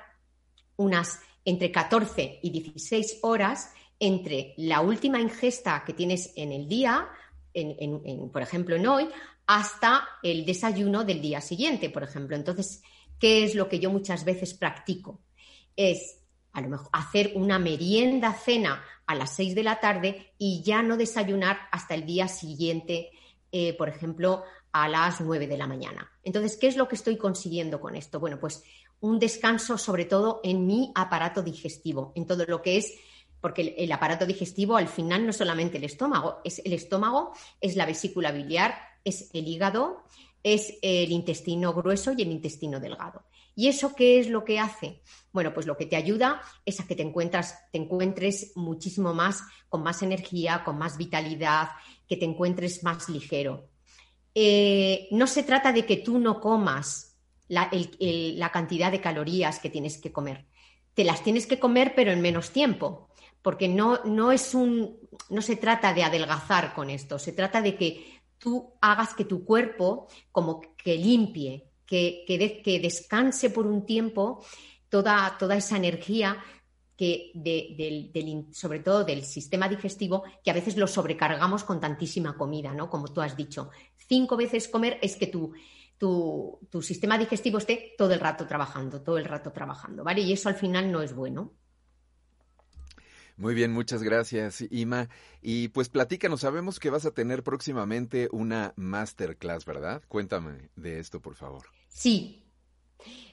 [0.76, 7.08] unas entre 14 y 16 horas entre la última ingesta que tienes en el día,
[8.30, 9.08] por ejemplo en hoy,
[9.46, 12.36] hasta el desayuno del día siguiente, por ejemplo.
[12.36, 12.82] Entonces,
[13.20, 15.20] ¿Qué es lo que yo muchas veces practico?
[15.76, 16.22] Es
[16.52, 20.82] a lo mejor hacer una merienda cena a las 6 de la tarde y ya
[20.82, 23.10] no desayunar hasta el día siguiente,
[23.52, 26.10] eh, por ejemplo, a las 9 de la mañana.
[26.22, 28.20] Entonces, ¿qué es lo que estoy consiguiendo con esto?
[28.20, 28.62] Bueno, pues
[29.00, 32.94] un descanso sobre todo en mi aparato digestivo, en todo lo que es,
[33.40, 37.74] porque el, aparato digestivo al final no es solamente el estómago, es el estómago, es
[37.74, 40.04] la vesícula biliar, es el hígado,
[40.42, 43.22] es el intestino grueso y el intestino delgado.
[43.54, 45.02] ¿Y eso qué es lo que hace?
[45.32, 49.42] Bueno, pues lo que te ayuda es a que te, encuentras, te encuentres muchísimo más,
[49.68, 51.70] con más energía, con más vitalidad,
[52.08, 53.68] que te encuentres más ligero.
[54.34, 59.70] Eh, no se trata de que tú no comas la, la cantidad de calorías que
[59.70, 60.46] tienes que comer.
[60.94, 63.10] Te las tienes que comer, pero en menos tiempo,
[63.42, 67.76] porque no, no, es un, no se trata de adelgazar con esto, se trata de
[67.76, 74.44] que tú hagas que tu cuerpo como que limpie, que, que, descanse por un tiempo
[74.88, 76.38] toda, toda esa energía
[76.96, 77.32] que
[78.52, 82.88] sobre todo del sistema digestivo, que a veces lo sobrecargamos con tantísima comida, ¿no?
[82.88, 83.70] Como tú has dicho.
[83.96, 85.52] Cinco veces comer es que tu,
[85.98, 90.20] tu, tu sistema digestivo esté todo el rato trabajando, todo el rato trabajando, ¿vale?
[90.20, 91.54] Y eso al final no es bueno.
[93.36, 95.08] Muy bien, muchas gracias, Ima.
[95.40, 100.02] Y pues platícanos, sabemos que vas a tener próximamente una masterclass, ¿verdad?
[100.08, 101.79] Cuéntame de esto, por favor.
[102.00, 102.46] Sí.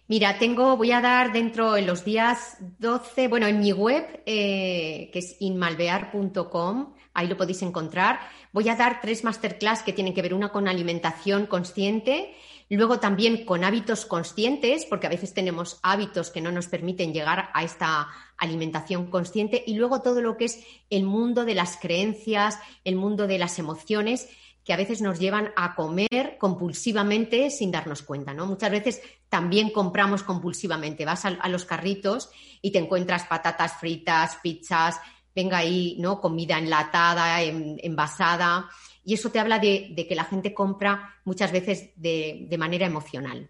[0.09, 5.09] Mira, tengo, voy a dar dentro en los días 12, bueno, en mi web, eh,
[5.13, 8.19] que es inmalvear.com, ahí lo podéis encontrar.
[8.51, 12.35] Voy a dar tres masterclass que tienen que ver una con alimentación consciente,
[12.69, 17.49] luego también con hábitos conscientes, porque a veces tenemos hábitos que no nos permiten llegar
[17.53, 22.59] a esta alimentación consciente y luego todo lo que es el mundo de las creencias,
[22.83, 24.27] el mundo de las emociones
[24.67, 28.45] que a veces nos llevan a comer compulsivamente sin darnos cuenta, ¿no?
[28.45, 31.05] Muchas veces también compramos compulsivamente.
[31.05, 32.29] Vas a, los carritos
[32.61, 34.99] y te encuentras patatas fritas, pizzas,
[35.33, 36.19] venga ahí, ¿no?
[36.19, 38.67] Comida enlatada, envasada.
[39.05, 43.49] Y eso te habla de, que la gente compra muchas veces de manera emocional.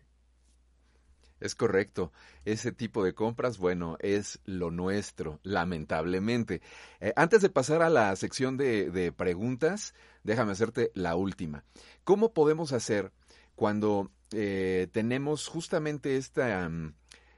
[1.39, 2.11] Es correcto.
[2.45, 6.61] Ese tipo de compras, bueno, es lo nuestro, lamentablemente.
[6.99, 11.63] Eh, antes de pasar a la sección de, preguntas, déjame hacerte la última.
[12.03, 13.11] ¿Cómo podemos hacer
[13.55, 16.93] cuando eh, tenemos justamente esta mm,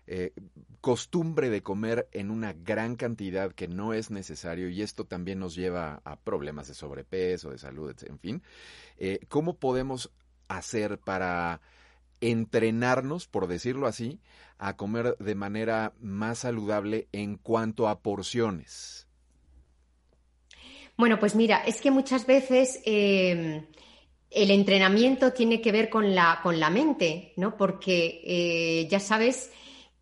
[0.08, 0.34] eh,
[0.82, 5.56] costumbre de comer en una gran cantidad que no es necesario y esto también nos
[5.56, 8.44] lleva a problemas de sobrepeso, de salud, en fin?
[9.28, 10.12] ¿Cómo podemos
[10.48, 11.62] hacer para
[12.22, 14.20] entrenarnos, por decirlo así,
[14.58, 19.08] a comer de manera más saludable en cuanto a porciones?
[20.98, 23.66] Bueno, pues mira, es que muchas veces em,
[24.30, 27.56] el entrenamiento tiene que ver con la, con la mente, ¿no?
[27.56, 29.52] Porque eh, ya sabes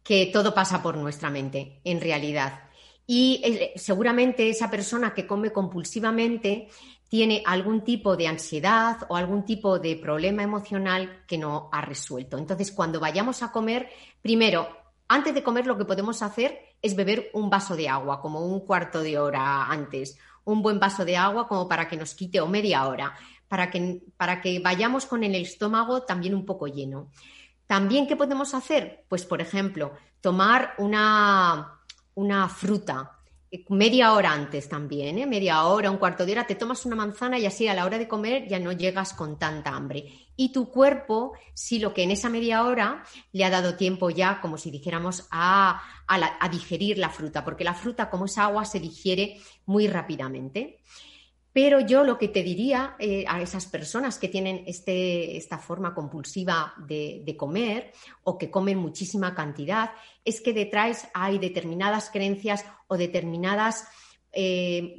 [0.04, 2.67] que todo pasa por nuestra mente, en realidad.
[3.08, 6.68] Y eh, seguramente esa persona que come compulsivamente
[7.10, 12.38] tiene algún tipo de ansiedad o algún tipo de problema emocional que no ha resuelto.
[12.38, 13.90] Entonces, cuando vayamos a comer,
[14.22, 14.68] primero,
[15.08, 18.60] antes de comer lo que podemos hacer es beber un vaso de agua, como un
[18.60, 22.48] cuarto de hora antes, un buen vaso de agua como para que nos quite o
[22.48, 23.14] media hora,
[23.48, 27.10] para que, para que vayamos con el estómago también un poco lleno.
[27.68, 29.06] También, ¿qué podemos hacer?
[29.08, 31.77] Pues, por ejemplo, tomar una,
[32.18, 33.20] una fruta,
[33.70, 35.28] media hora antes también, ¿eh?
[35.28, 38.00] media hora, un cuarto de hora, te tomas una manzana y así a la hora
[38.00, 40.28] de comer ya no llegas con tanta hambre.
[40.36, 43.04] Y tu cuerpo, si lo que en esa media hora
[43.34, 47.76] le ha dado tiempo ya, como si dijéramos, a, a digerir la fruta, porque la
[47.76, 50.80] fruta, como es agua, se digiere muy rápidamente.
[51.58, 55.96] Pero yo lo que te diría eh, a esas personas que tienen este, esta forma
[55.96, 59.90] compulsiva de, comer o que comen muchísima cantidad
[60.24, 63.88] es que detrás hay determinadas creencias o determinadas,
[64.34, 64.96] eh,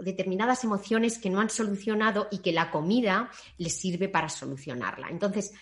[0.00, 5.08] determinadas emociones que no han solucionado y que la comida les sirve para solucionarla.
[5.08, 5.54] Entonces,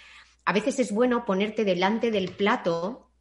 [0.44, 3.12] a veces es bueno ponerte delante del plato,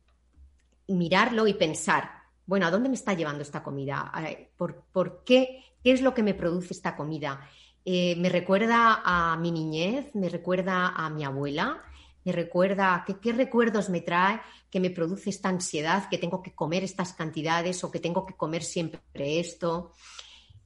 [0.88, 2.09] mirarlo y pensar,
[2.47, 4.11] bueno, ¿a dónde me está llevando esta comida?
[4.57, 7.47] ¿Por, ¿Por, qué ¿Qué es lo que me produce esta comida?
[7.85, 11.83] Eh, me recuerda a mi niñez, me recuerda a mi abuela,
[12.23, 16.55] me recuerda qué, qué recuerdos me trae que me produce esta ansiedad, que tengo que
[16.55, 19.91] comer estas cantidades o que tengo que comer siempre esto.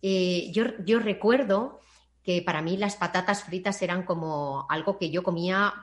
[0.01, 1.81] Eh, yo, recuerdo
[2.23, 5.73] que para mí las patatas fritas eran como algo que yo comía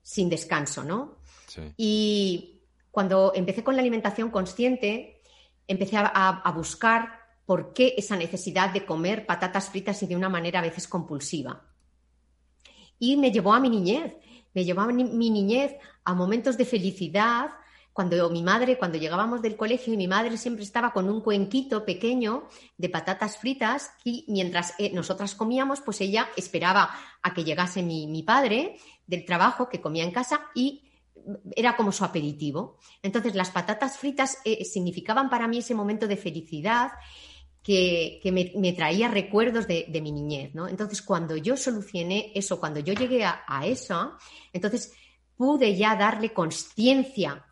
[0.00, 1.18] sin descanso, ¿no?
[1.76, 5.20] Y cuando empecé con la alimentación consciente,
[5.66, 7.19] empecé a buscar
[7.50, 11.64] por qué esa necesidad de comer patatas fritas y de una manera a veces compulsiva.
[12.96, 14.14] Y me llevó a mi niñez,
[14.54, 17.50] me llevó a mi niñez a momentos de felicidad,
[17.92, 21.84] cuando mi madre, cuando llegábamos del colegio y mi madre siempre estaba con un cuenquito
[21.84, 22.46] pequeño
[22.78, 26.88] de patatas fritas y mientras eh, nosotras comíamos, pues ella esperaba
[27.20, 28.76] a que llegase mi, padre
[29.08, 30.84] del trabajo que comía en casa y
[31.56, 32.78] era como su aperitivo.
[33.02, 36.92] Entonces las patatas fritas eh, significaban para mí ese momento de felicidad
[37.62, 40.68] que, me, traía recuerdos de, mi niñez, ¿no?
[40.68, 44.12] Entonces, cuando yo solucioné eso, cuando yo llegué a, eso,
[44.52, 44.92] entonces
[45.36, 47.44] pude ya darle conciencia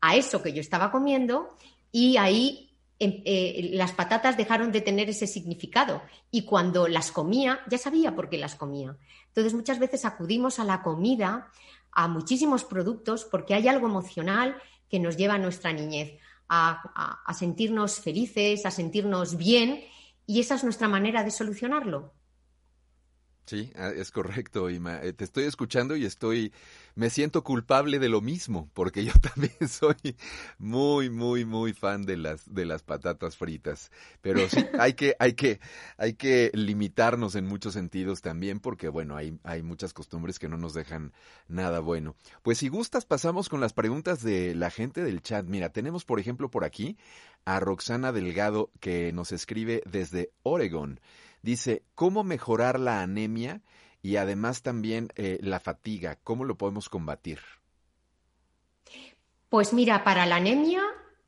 [0.00, 1.56] a eso que yo estaba comiendo
[1.90, 7.60] y ahí em, eh, las patatas dejaron de tener ese significado y cuando las comía
[7.68, 8.96] ya sabía por qué las comía.
[9.28, 11.50] Entonces muchas veces acudimos a la comida,
[11.90, 14.56] a muchísimos productos porque hay algo emocional
[14.88, 16.18] que nos lleva a nuestra niñez
[16.54, 19.84] a, sentirnos felices, a sentirnos bien,
[20.26, 22.12] y esa es nuestra manera de solucionarlo.
[23.46, 25.02] Sí, ah, es correcto, Ima.
[25.02, 26.50] Eh, te estoy escuchando y estoy,
[26.94, 30.16] me siento culpable de lo mismo, porque yo también soy
[30.56, 33.90] muy, muy, muy fan de las, de las patatas fritas.
[34.22, 35.60] Pero sí, hay que, hay que,
[35.98, 40.56] hay que limitarnos en muchos sentidos también, porque bueno, hay, hay muchas costumbres que no
[40.56, 41.12] nos dejan
[41.46, 42.16] nada bueno.
[42.42, 45.44] Pues si gustas, pasamos con las preguntas de la gente del chat.
[45.44, 46.96] Mira, tenemos por ejemplo por aquí
[47.44, 50.98] a Roxana Delgado que nos escribe desde Oregon.
[51.44, 53.60] Dice, ¿cómo mejorar la anemia
[54.00, 56.18] y además también eh, la fatiga?
[56.24, 57.38] ¿Cómo lo podemos combatir?
[59.50, 60.80] Pues mira, para la anemia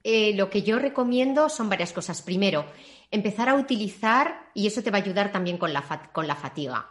[0.03, 2.23] eh, lo que yo recomiendo son varias cosas.
[2.23, 2.65] Primero,
[3.11, 5.83] empezar a utilizar, y eso te va a ayudar también con la,
[6.15, 6.89] con la fatiga,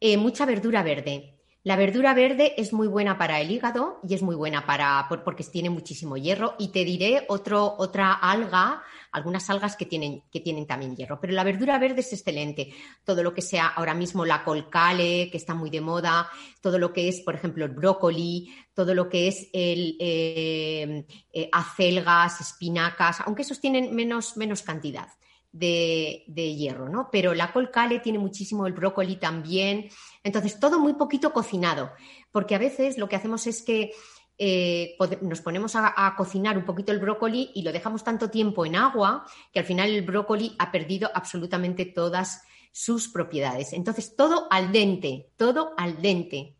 [0.00, 1.33] eh, mucha verdura verde.
[1.64, 5.44] La verdura verde es muy buena para el hígado y es muy buena para porque
[5.44, 6.56] tiene muchísimo hierro.
[6.58, 11.18] Y te diré otro, otra alga, algunas algas que tienen, que tienen también hierro.
[11.22, 12.74] Pero la verdura verde es excelente.
[13.02, 16.28] Todo lo que sea ahora mismo la colcale, que está muy de moda,
[16.60, 21.48] todo lo que es, por ejemplo, el brócoli, todo lo que es el eh, eh,
[21.50, 25.08] acelgas, espinacas, aunque esos tienen menos, menos cantidad.
[25.56, 26.24] De,
[26.58, 27.08] hierro, ¿no?
[27.12, 29.88] Pero la colcale tiene muchísimo, el brócoli también,
[30.24, 31.92] entonces, todo muy poquito cocinado,
[32.32, 33.92] porque a veces lo que hacemos es que
[34.36, 38.74] eh, nos ponemos a, cocinar un poquito el brócoli y lo dejamos tanto tiempo en
[38.74, 43.74] agua que al final el brócoli ha perdido absolutamente todas sus propiedades.
[43.74, 46.56] Entonces, todo al dente, todo al dente.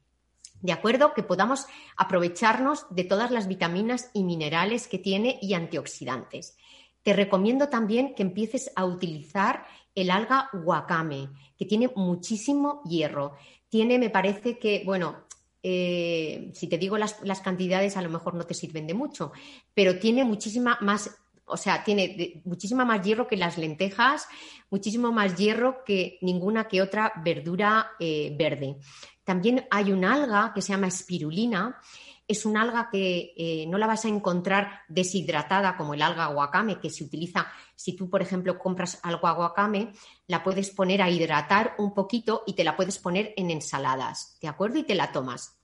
[0.61, 1.15] ¿De acuerdo?
[1.15, 6.57] Que podamos aprovecharnos de todas las vitaminas y minerales que tiene y antioxidantes.
[7.05, 13.35] Te recomiendo también que empieces a utilizar el alga wakame, que tiene muchísimo hierro
[13.75, 15.25] tiene, me parece que, bueno,
[15.61, 19.33] eh, si te digo las, cantidades, a lo mejor no te sirven de mucho,
[19.75, 21.11] pero tiene muchísima más
[21.44, 24.29] o sea, tiene muchísima más hierro que las lentejas,
[24.71, 28.77] muchísimo más hierro que ninguna que otra verdura eh, verde.
[29.25, 31.81] También hay un alga que se llama espirulina.
[32.27, 36.81] Es un alga que eh, no la vas a encontrar deshidratada como el alga guacame,
[36.81, 37.46] que se utiliza,
[37.77, 39.92] si tú, por ejemplo, compras algo guacame,
[40.27, 44.48] la puedes poner a hidratar un poquito y te la puedes poner en ensaladas, ¿de
[44.48, 44.79] acuerdo?
[44.79, 45.58] Y te la tomas.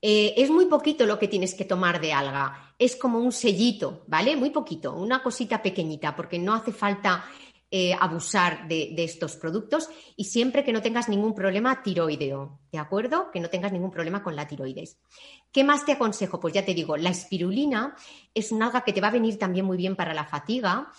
[0.00, 4.04] Eh, es muy poquito lo que tienes que tomar de alga, es como un sellito,
[4.06, 4.36] ¿vale?
[4.36, 7.24] Muy poquito, una cosita pequeñita, porque no hace falta
[7.76, 13.32] eh, abusar de, estos productos y siempre que no tengas ningún problema tiroideo, ¿de acuerdo?
[13.32, 14.96] Que no tengas ningún problema con la tiroides.
[15.50, 16.38] ¿Qué más te aconsejo?
[16.38, 17.96] Pues ya te digo, la espirulina
[18.32, 20.92] es un alga que te va a venir también muy bien para la fatiga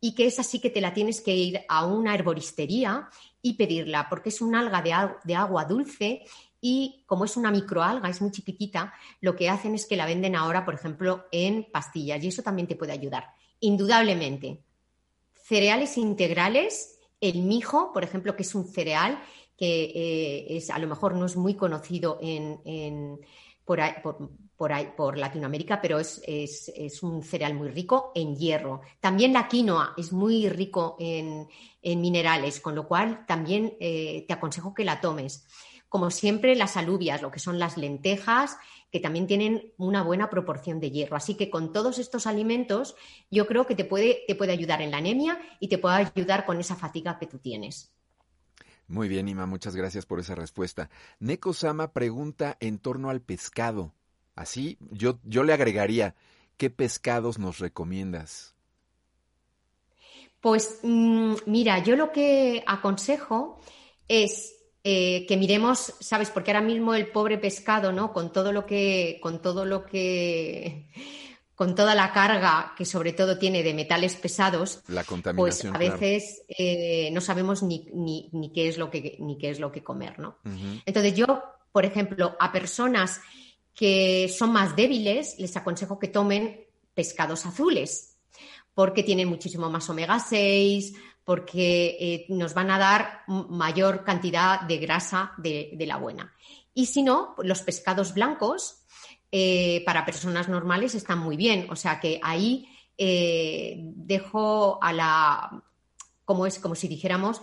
[0.00, 3.10] y que es así que te la tienes que ir a una herboristería
[3.42, 6.22] y pedirla, porque es un alga de agua dulce
[6.62, 10.34] y como es una microalga, es muy chiquitita, lo que hacen es que la venden
[10.34, 13.34] ahora, por ejemplo, en pastillas y eso también te puede ayudar.
[13.60, 14.62] Indudablemente.
[15.42, 19.22] Cereales integrales, el mijo, por ejemplo, que es un cereal
[19.56, 23.20] que eh, es, a lo mejor no es muy conocido en,
[23.64, 23.80] por,
[24.96, 28.80] por, Latinoamérica, pero es, un cereal muy rico en hierro.
[29.00, 31.46] También la quinoa es muy rico en,
[31.82, 35.46] minerales, con lo cual también eh, te aconsejo que la tomes
[35.92, 38.56] como siempre, las alubias, lo que son las lentejas,
[38.90, 41.16] que también tienen una buena proporción de hierro.
[41.16, 42.96] Así que con todos estos alimentos,
[43.30, 46.46] yo creo que te puede, te puede ayudar en la anemia y te puede ayudar
[46.46, 47.92] con esa fatiga que tú tienes.
[48.88, 50.88] Muy bien, Ima, muchas gracias por esa respuesta.
[51.20, 53.92] Neko Sama pregunta en torno al pescado.
[54.34, 56.14] Así, yo, yo le agregaría,
[56.56, 58.54] ¿qué pescados nos recomiendas?
[60.40, 63.60] Pues mm, mira, yo lo que aconsejo
[64.08, 66.30] es eh, que miremos, ¿sabes?
[66.30, 68.12] Porque ahora mismo el pobre pescado, ¿no?
[68.12, 70.88] Con todo lo que, con todo lo que,
[71.54, 75.04] con toda la carga que sobre todo tiene de metales pesados, la
[75.36, 79.60] pues a veces eh, no sabemos ni, ni, qué es lo que, ni qué es
[79.60, 80.38] lo que comer, ¿no?
[80.84, 83.20] Entonces yo, por ejemplo, a personas
[83.74, 88.18] que son más débiles, les aconsejo que tomen pescados azules,
[88.74, 90.94] porque tienen muchísimo más omega 6,
[91.24, 96.34] porque eh, nos van a dar mayor cantidad de grasa de, la buena.
[96.74, 98.82] Y si no, los pescados blancos
[99.30, 101.68] eh, para personas normales están muy bien.
[101.70, 102.68] O sea que ahí
[102.98, 105.62] eh, dejo a la,
[106.24, 107.40] como es, como si dijéramos,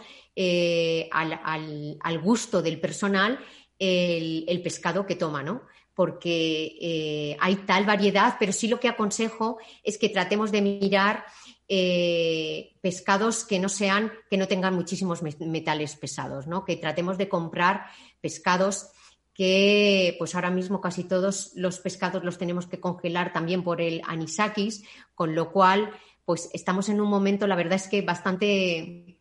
[1.12, 3.40] al, gusto del personal
[3.78, 5.64] el pescado que toma, ¿no?
[5.94, 11.26] porque hay tal variedad, pero sí lo que aconsejo es que tratemos de mirar
[11.72, 16.66] eh, pescados que no sean, que no tengan muchísimos metales pesados, ¿no?
[16.66, 17.86] Que tratemos de comprar
[18.22, 18.90] pescados
[19.36, 24.02] que pues ahora mismo casi todos los pescados los tenemos que congelar también por el
[24.08, 25.92] anisakis, con lo cual
[26.26, 29.20] pues estamos en un momento, la verdad es que bastante,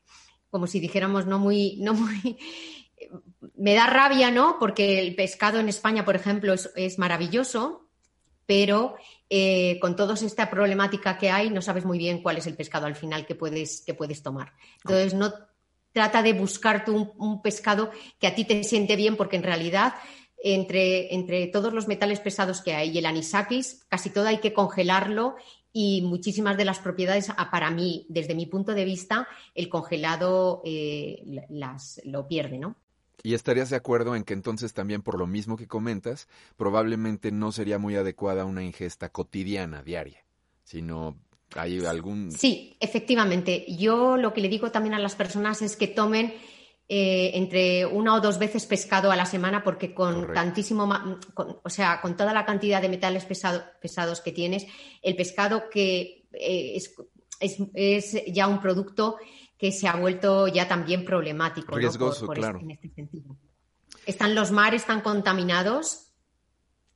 [0.51, 2.39] como si dijéramos, no muy, no muy,
[3.57, 4.57] me da rabia, ¿no?
[4.59, 7.89] Porque el pescado en España, por ejemplo, es maravilloso,
[8.47, 8.97] pero
[9.31, 12.87] eh, con toda esta problemática que hay, no sabes muy bien cuál es el pescado
[12.87, 14.53] al final que puedes, que puedes tomar.
[14.85, 15.33] Entonces, no
[15.93, 19.95] trata de buscarte un, pescado que a ti te siente bien, porque en realidad,
[20.43, 24.53] entre, entre todos los metales pesados que hay y el anisakis, casi todo hay que
[24.53, 25.37] congelarlo
[25.73, 31.23] y muchísimas de las propiedades, para mí, desde mi punto de vista, el congelado eh,
[31.51, 32.77] las, lo pierde, ¿no?
[33.23, 37.53] Y estarías de acuerdo en que entonces también por lo mismo que comentas, probablemente no
[37.53, 40.25] sería muy adecuada una ingesta cotidiana, diaria,
[40.63, 41.17] sino
[41.55, 42.31] hay algún...
[42.33, 43.65] Sí, efectivamente.
[43.69, 46.35] Yo lo que le digo también a las personas es que tomen
[46.91, 50.89] eh, entre una o dos veces pescado a la semana porque con tantísimo,
[51.37, 54.67] o sea, con toda la cantidad de metales pesados que tienes,
[55.03, 56.95] el pescado que eh, es,
[57.75, 59.19] es, ya un producto
[59.59, 61.77] que se ha vuelto ya también problemático.
[61.77, 62.61] Riesgoso, claro.
[62.61, 63.37] en este sentido.
[64.07, 66.13] Están los mares tan contaminados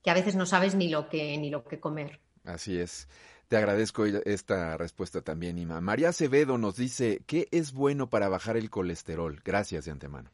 [0.02, 2.20] que a veces no sabes ni lo que, ni lo que comer.
[2.44, 3.08] Así es.
[3.48, 5.80] Te agradezco esta respuesta también, Ima.
[5.80, 9.42] María Acevedo nos dice, ¿qué es bueno para bajar el colesterol?
[9.44, 10.30] Gracias de antemano.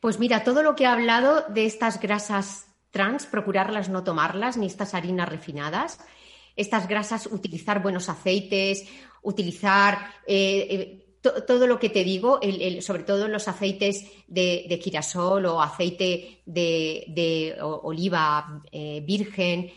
[0.00, 4.66] Pues mira, todo lo que ha hablado de estas grasas trans, procurarlas no tomarlas, ni
[4.66, 5.98] estas harinas refinadas,
[6.56, 8.86] estas grasas, utilizar buenos aceites,
[9.22, 11.06] utilizar eh, eh,
[11.46, 12.40] todo lo que te digo,
[12.80, 19.70] sobre todo los aceites de, girasol o aceite de, oliva eh, virgen,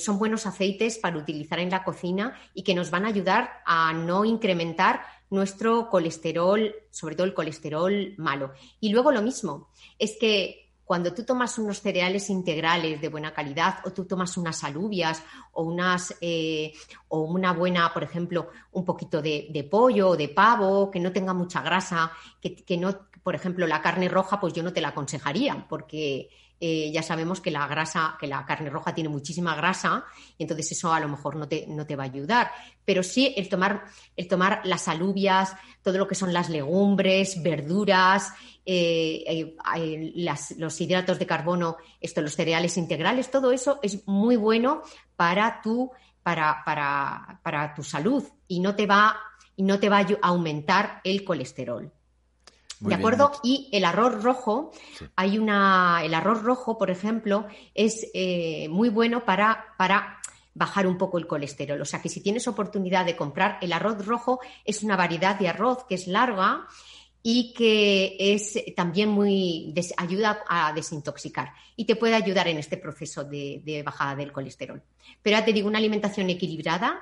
[0.00, 3.92] son buenos aceites para utilizar en la cocina y que nos van a ayudar a
[3.92, 8.52] no incrementar nuestro colesterol, sobre todo el colesterol malo.
[8.80, 13.80] Y luego lo mismo, es que cuando tú tomas unos cereales integrales de buena calidad
[13.84, 15.22] o tú tomas unas alubias
[15.52, 16.72] o unas eh,
[17.08, 21.34] o una buena, por ejemplo, un poquito de, pollo o de pavo que no tenga
[21.34, 22.10] mucha grasa,
[22.40, 26.30] que no, por ejemplo, la carne roja, pues yo no te la aconsejaría porque
[26.60, 30.04] eh, ya sabemos que la grasa, que la carne roja tiene muchísima grasa,
[30.36, 32.50] y entonces eso a lo mejor no te, no te va a ayudar.
[32.84, 33.84] Pero sí el tomar,
[34.16, 38.32] el tomar las alubias, todo lo que son las legumbres, verduras,
[38.66, 40.12] eh, eh,
[40.56, 44.82] los hidratos de carbono, esto, los cereales integrales, todo eso es muy bueno
[45.16, 45.90] para tu,
[46.22, 49.16] para, para, para tu salud y no te va,
[49.56, 51.92] y no te va a aumentar el colesterol.
[52.80, 53.32] ¿De acuerdo?
[53.42, 54.70] Y el arroz rojo,
[55.16, 56.00] hay una.
[56.04, 60.20] El arroz rojo, por ejemplo, es eh, muy bueno para, para
[60.54, 61.80] bajar un poco el colesterol.
[61.80, 65.48] O sea que si tienes oportunidad de comprar el arroz rojo, es una variedad de
[65.48, 66.66] arroz que es larga
[67.22, 73.24] y que es también muy ayuda a desintoxicar y te puede ayudar en este proceso
[73.24, 74.82] de, de, bajada del colesterol.
[75.22, 77.00] Pero ya te digo, una alimentación equilibrada,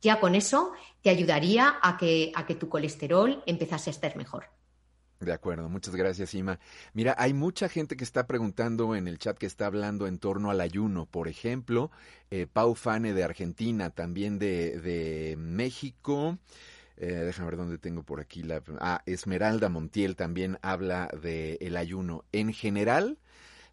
[0.00, 0.72] ya con eso
[1.02, 4.46] te ayudaría a que, a que tu colesterol empezase a estar mejor.
[5.20, 6.58] De acuerdo, muchas gracias, Ima.
[6.92, 10.50] Mira, hay mucha gente que está preguntando en el chat que está hablando en torno
[10.50, 11.06] al ayuno.
[11.06, 11.90] Por ejemplo,
[12.30, 16.38] eh, Pau Fane de Argentina, también de, de México.
[16.98, 18.62] Eh, déjame ver dónde tengo por aquí la.
[18.78, 22.24] Ah, Esmeralda Montiel también habla del el ayuno.
[22.32, 23.18] En general,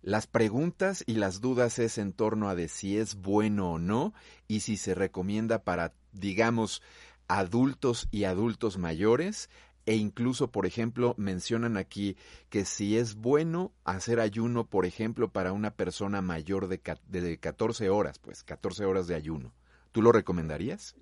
[0.01, 4.13] las preguntas y las dudas es en torno a de si es bueno o no
[4.47, 6.81] y si se recomienda para, digamos,
[7.29, 9.49] adultos y adultos mayores
[9.85, 12.15] e incluso, por ejemplo, mencionan aquí
[12.49, 17.89] que si es bueno hacer ayuno, por ejemplo, para una persona mayor de, de 14
[17.89, 19.53] horas, pues 14 horas de ayuno.
[19.91, 20.95] ¿Tú lo recomendarías?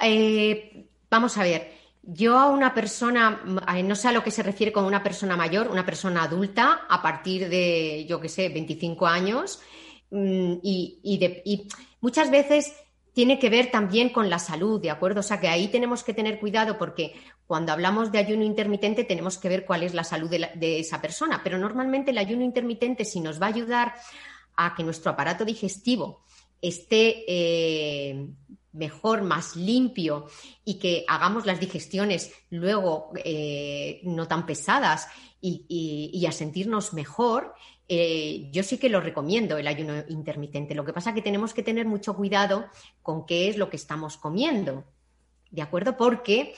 [0.00, 3.42] Eh, vamos a ver, yo a una persona,
[3.76, 6.86] eh, no sé a lo que se refiere con una persona mayor, una persona adulta,
[6.88, 9.60] a partir de, yo qué sé, 25 años,
[10.10, 11.68] mm, y, y
[12.00, 12.72] muchas veces
[13.12, 15.18] tiene que ver también con la salud, ¿de acuerdo?
[15.18, 17.14] O sea que ahí tenemos que tener cuidado porque
[17.48, 21.40] cuando hablamos de ayuno intermitente tenemos que ver cuál es la salud de, esa persona,
[21.42, 23.94] pero normalmente el ayuno intermitente si nos va a ayudar
[24.54, 26.20] a que nuestro aparato digestivo
[26.60, 28.28] esté eh,
[28.72, 30.26] mejor, más limpio
[30.62, 35.08] y que hagamos las digestiones luego eh, no tan pesadas
[35.40, 37.54] y, a sentirnos mejor,
[37.88, 40.74] eh, yo sí que lo recomiendo el ayuno intermitente.
[40.74, 42.66] Lo que pasa es que tenemos que tener mucho cuidado
[43.02, 44.84] con qué es lo que estamos comiendo,
[45.50, 45.96] ¿de acuerdo?
[45.96, 46.52] Porque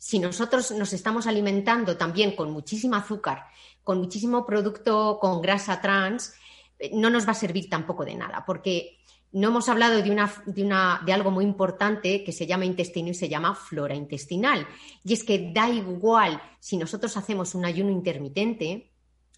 [0.00, 3.44] si nosotros nos estamos alimentando también con muchísimo azúcar,
[3.84, 6.32] con muchísimo producto con grasa trans,
[6.78, 8.96] eh, no nos va a servir tampoco de nada, porque
[9.32, 13.10] no hemos hablado de, una, de, una, de algo muy importante que se llama intestino
[13.10, 14.66] y se llama flora intestinal.
[15.04, 18.90] Y es que da igual si nosotros hacemos un ayuno intermitente,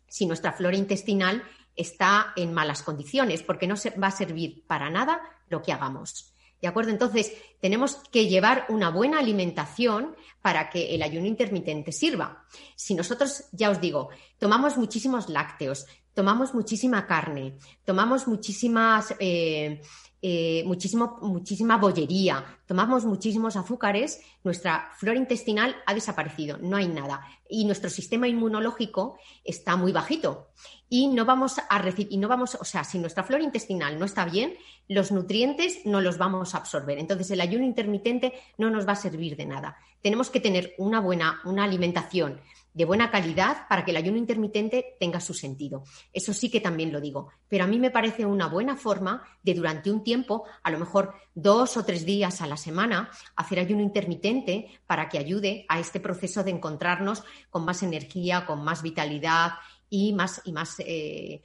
[0.06, 1.42] si nuestra flora intestinal
[1.74, 6.31] está en malas condiciones, porque no se va a servir para nada lo que hagamos.
[6.62, 6.92] ¿De acuerdo?
[6.92, 12.44] Entonces, tenemos que llevar una buena alimentación para que el ayuno intermitente sirva.
[12.76, 19.82] Si nosotros, ya os digo, tomamos muchísimos lácteos, tomamos muchísima carne, tomamos muchísimas eh,
[20.24, 27.26] eh, muchísimo, muchísima bollería, tomamos muchísimos azúcares, nuestra flora intestinal ha desaparecido, no hay nada.
[27.48, 30.46] Y nuestro sistema inmunológico está muy bajito.
[30.88, 34.04] Y no vamos a recibir, y no vamos, o sea, si nuestra flora intestinal no
[34.04, 34.54] está bien,
[34.86, 37.00] los nutrientes no los vamos a absorber.
[37.00, 39.76] Entonces, el ayuno intermitente no nos va a servir de nada.
[40.02, 42.40] Tenemos que tener una buena, una alimentación
[42.74, 45.84] de buena calidad para que el ayuno intermitente tenga su sentido.
[46.12, 47.30] Eso sí que también lo digo.
[47.48, 51.14] Pero a mí me parece una buena forma de durante un tiempo, a lo mejor
[51.34, 56.00] dos o tres días a la semana, hacer ayuno intermitente para que ayude a este
[56.00, 59.52] proceso de encontrarnos con más energía, con más vitalidad
[59.90, 61.42] y más y más eh,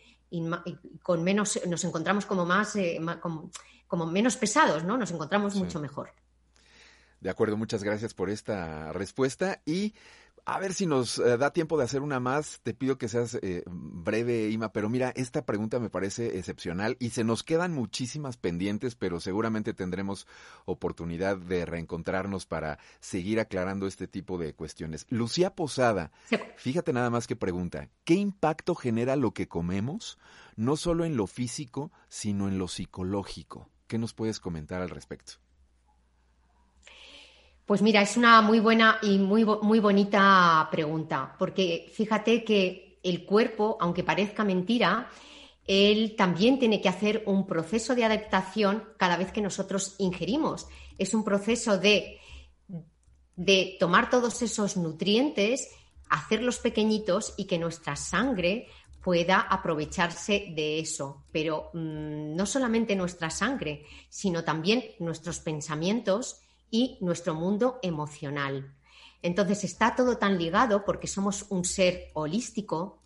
[1.04, 3.00] con menos nos encontramos como más eh,
[3.88, 4.98] como, menos pesados, ¿no?
[4.98, 6.12] Nos encontramos mucho mejor.
[7.22, 9.96] De acuerdo, muchas gracias por esta respuesta y
[10.48, 12.62] a ver si nos eh, da tiempo de hacer una más.
[12.64, 17.10] Te pido que seas eh, breve, Ima, pero mira, esta pregunta me parece excepcional y
[17.10, 20.26] se nos quedan muchísimas pendientes, pero seguramente tendremos
[20.64, 25.06] oportunidad de reencontrarnos para seguir aclarando este tipo de cuestiones.
[25.10, 26.14] Lucía Posada,
[26.56, 30.18] fíjate nada más que pregunta, ¿qué impacto genera lo que comemos,
[30.56, 33.70] no solo en lo físico, sino en lo psicológico?
[33.88, 35.34] ¿Qué nos puedes comentar al respecto?
[37.68, 43.26] Pues mira, es una muy buena y muy, muy bonita pregunta, porque fíjate que el
[43.26, 45.10] cuerpo, aunque parezca mentira,
[45.66, 50.70] él también tiene que hacer un proceso de adaptación cada vez que nosotros ingerimos.
[50.98, 52.22] Es un proceso de,
[53.36, 55.70] de tomar todos esos nutrientes,
[56.10, 58.70] hacerlos pequeñitos y que nuestra sangre
[59.04, 61.26] pueda aprovecharse de eso.
[61.34, 68.76] Pero mm, no solamente nuestra sangre, sino también nuestros pensamientos y nuestro mundo emocional.
[69.22, 73.02] Entonces está todo tan ligado porque somos un ser holístico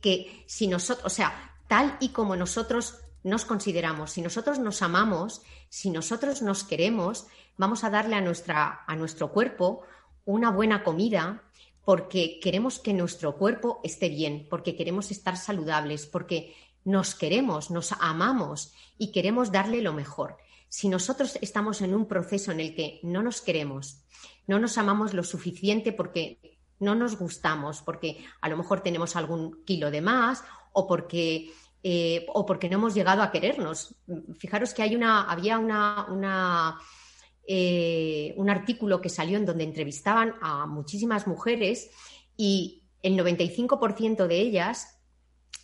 [0.00, 5.42] que si nosotros, o sea, tal y como nosotros nos consideramos, si nosotros nos amamos,
[5.68, 7.26] si nosotros nos queremos,
[7.56, 9.82] vamos a darle a, nuestra, a nuestro cuerpo
[10.24, 11.42] una buena comida
[11.84, 17.92] porque queremos que nuestro cuerpo esté bien, porque queremos estar saludables, porque nos queremos, nos
[17.92, 20.36] amamos y queremos darle lo mejor.
[20.70, 24.04] Si nosotros estamos en un proceso en el que no nos queremos,
[24.46, 29.64] no nos amamos lo suficiente porque no nos gustamos, porque a lo mejor tenemos algún
[29.64, 31.50] kilo de más o porque,
[31.82, 33.96] eh, o porque no hemos llegado a querernos.
[34.38, 36.78] Fijaros que hay una, había una,
[37.48, 41.90] eh, un artículo que salió en donde entrevistaban a muchísimas mujeres
[42.36, 44.99] y el 95% de ellas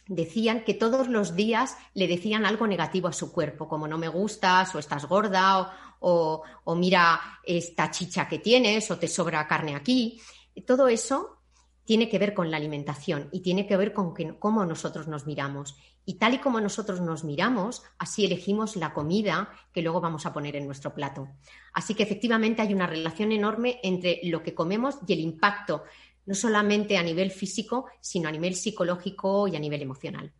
[0.08, 4.08] decían que todos los días le decían algo negativo a su cuerpo, como no me
[4.08, 6.42] gustas o estás gorda o,
[6.76, 10.20] mira esta chicha que tienes o te sobra carne aquí.
[10.66, 11.38] Todo eso
[11.84, 15.76] tiene que ver con la alimentación y tiene que ver con cómo nosotros nos miramos.
[16.04, 20.32] Y tal y como nosotros nos miramos, así elegimos la comida que luego vamos a
[20.32, 21.28] poner en nuestro plato.
[21.72, 25.82] Así que efectivamente hay una relación enorme entre lo que comemos y el impacto
[26.26, 30.32] no solamente a nivel físico, sino a nivel psicológico y a nivel emocional.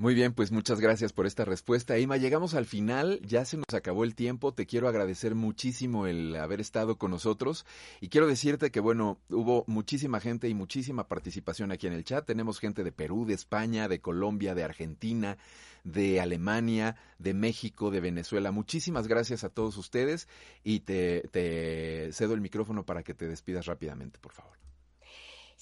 [0.00, 1.98] Muy bien, pues muchas gracias por esta respuesta.
[1.98, 6.36] Ima, llegamos al final, ya se nos acabó el tiempo, te quiero agradecer muchísimo el
[6.36, 7.66] haber estado con nosotros
[8.00, 12.24] y quiero decirte que, bueno, hubo muchísima gente y muchísima participación aquí en el chat.
[12.24, 15.36] Tenemos gente de Perú, de España, de Colombia, de Argentina,
[15.84, 18.52] de Alemania, de México, de Venezuela.
[18.52, 20.28] Muchísimas gracias a todos ustedes
[20.64, 24.69] y te, te cedo el micrófono para que te despidas rápidamente, por favor.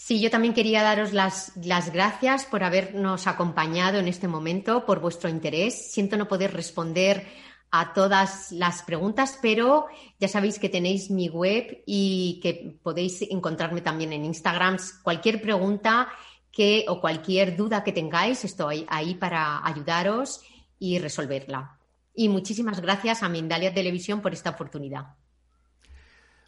[0.01, 1.53] Sí, yo también quería daros las,
[1.92, 5.90] gracias por habernos acompañado en este momento, por vuestro interés.
[5.90, 7.26] Siento no poder responder
[7.72, 9.86] a todas las preguntas, pero
[10.20, 14.76] ya sabéis que tenéis mi web y que podéis encontrarme también en Instagram.
[15.03, 16.09] Cualquier pregunta
[16.53, 20.42] que, o cualquier duda que tengáis, estoy ahí para ayudaros
[20.78, 21.76] y resolverla.
[22.14, 25.16] Y muchísimas gracias a Mindalia Televisión por esta oportunidad.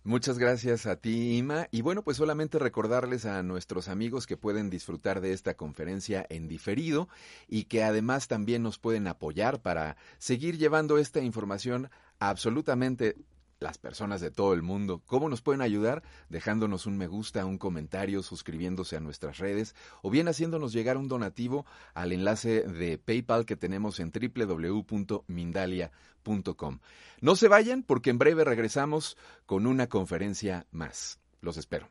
[0.03, 1.69] Muchas gracias a ti, Ima.
[1.71, 6.49] Y bueno, pues solamente recordarles a nuestros amigos que pueden disfrutar de esta conferencia en
[6.49, 7.09] diferido
[7.49, 13.15] y que además también nos pueden apoyar para seguir llevando esta información absolutamente
[13.61, 15.03] las personas de todo el mundo.
[15.07, 16.03] ¿Cómo nos pueden ayudar?
[16.31, 21.09] Dejándonos un me gusta, un comentario, suscribiéndose a nuestras redes o bien haciéndonos llegar un
[21.09, 26.79] donativo al enlace de PayPal que tenemos en www.mindalia.com.
[27.21, 31.19] No se vayan porque en breve regresamos con una conferencia más.
[31.43, 31.91] Los espero.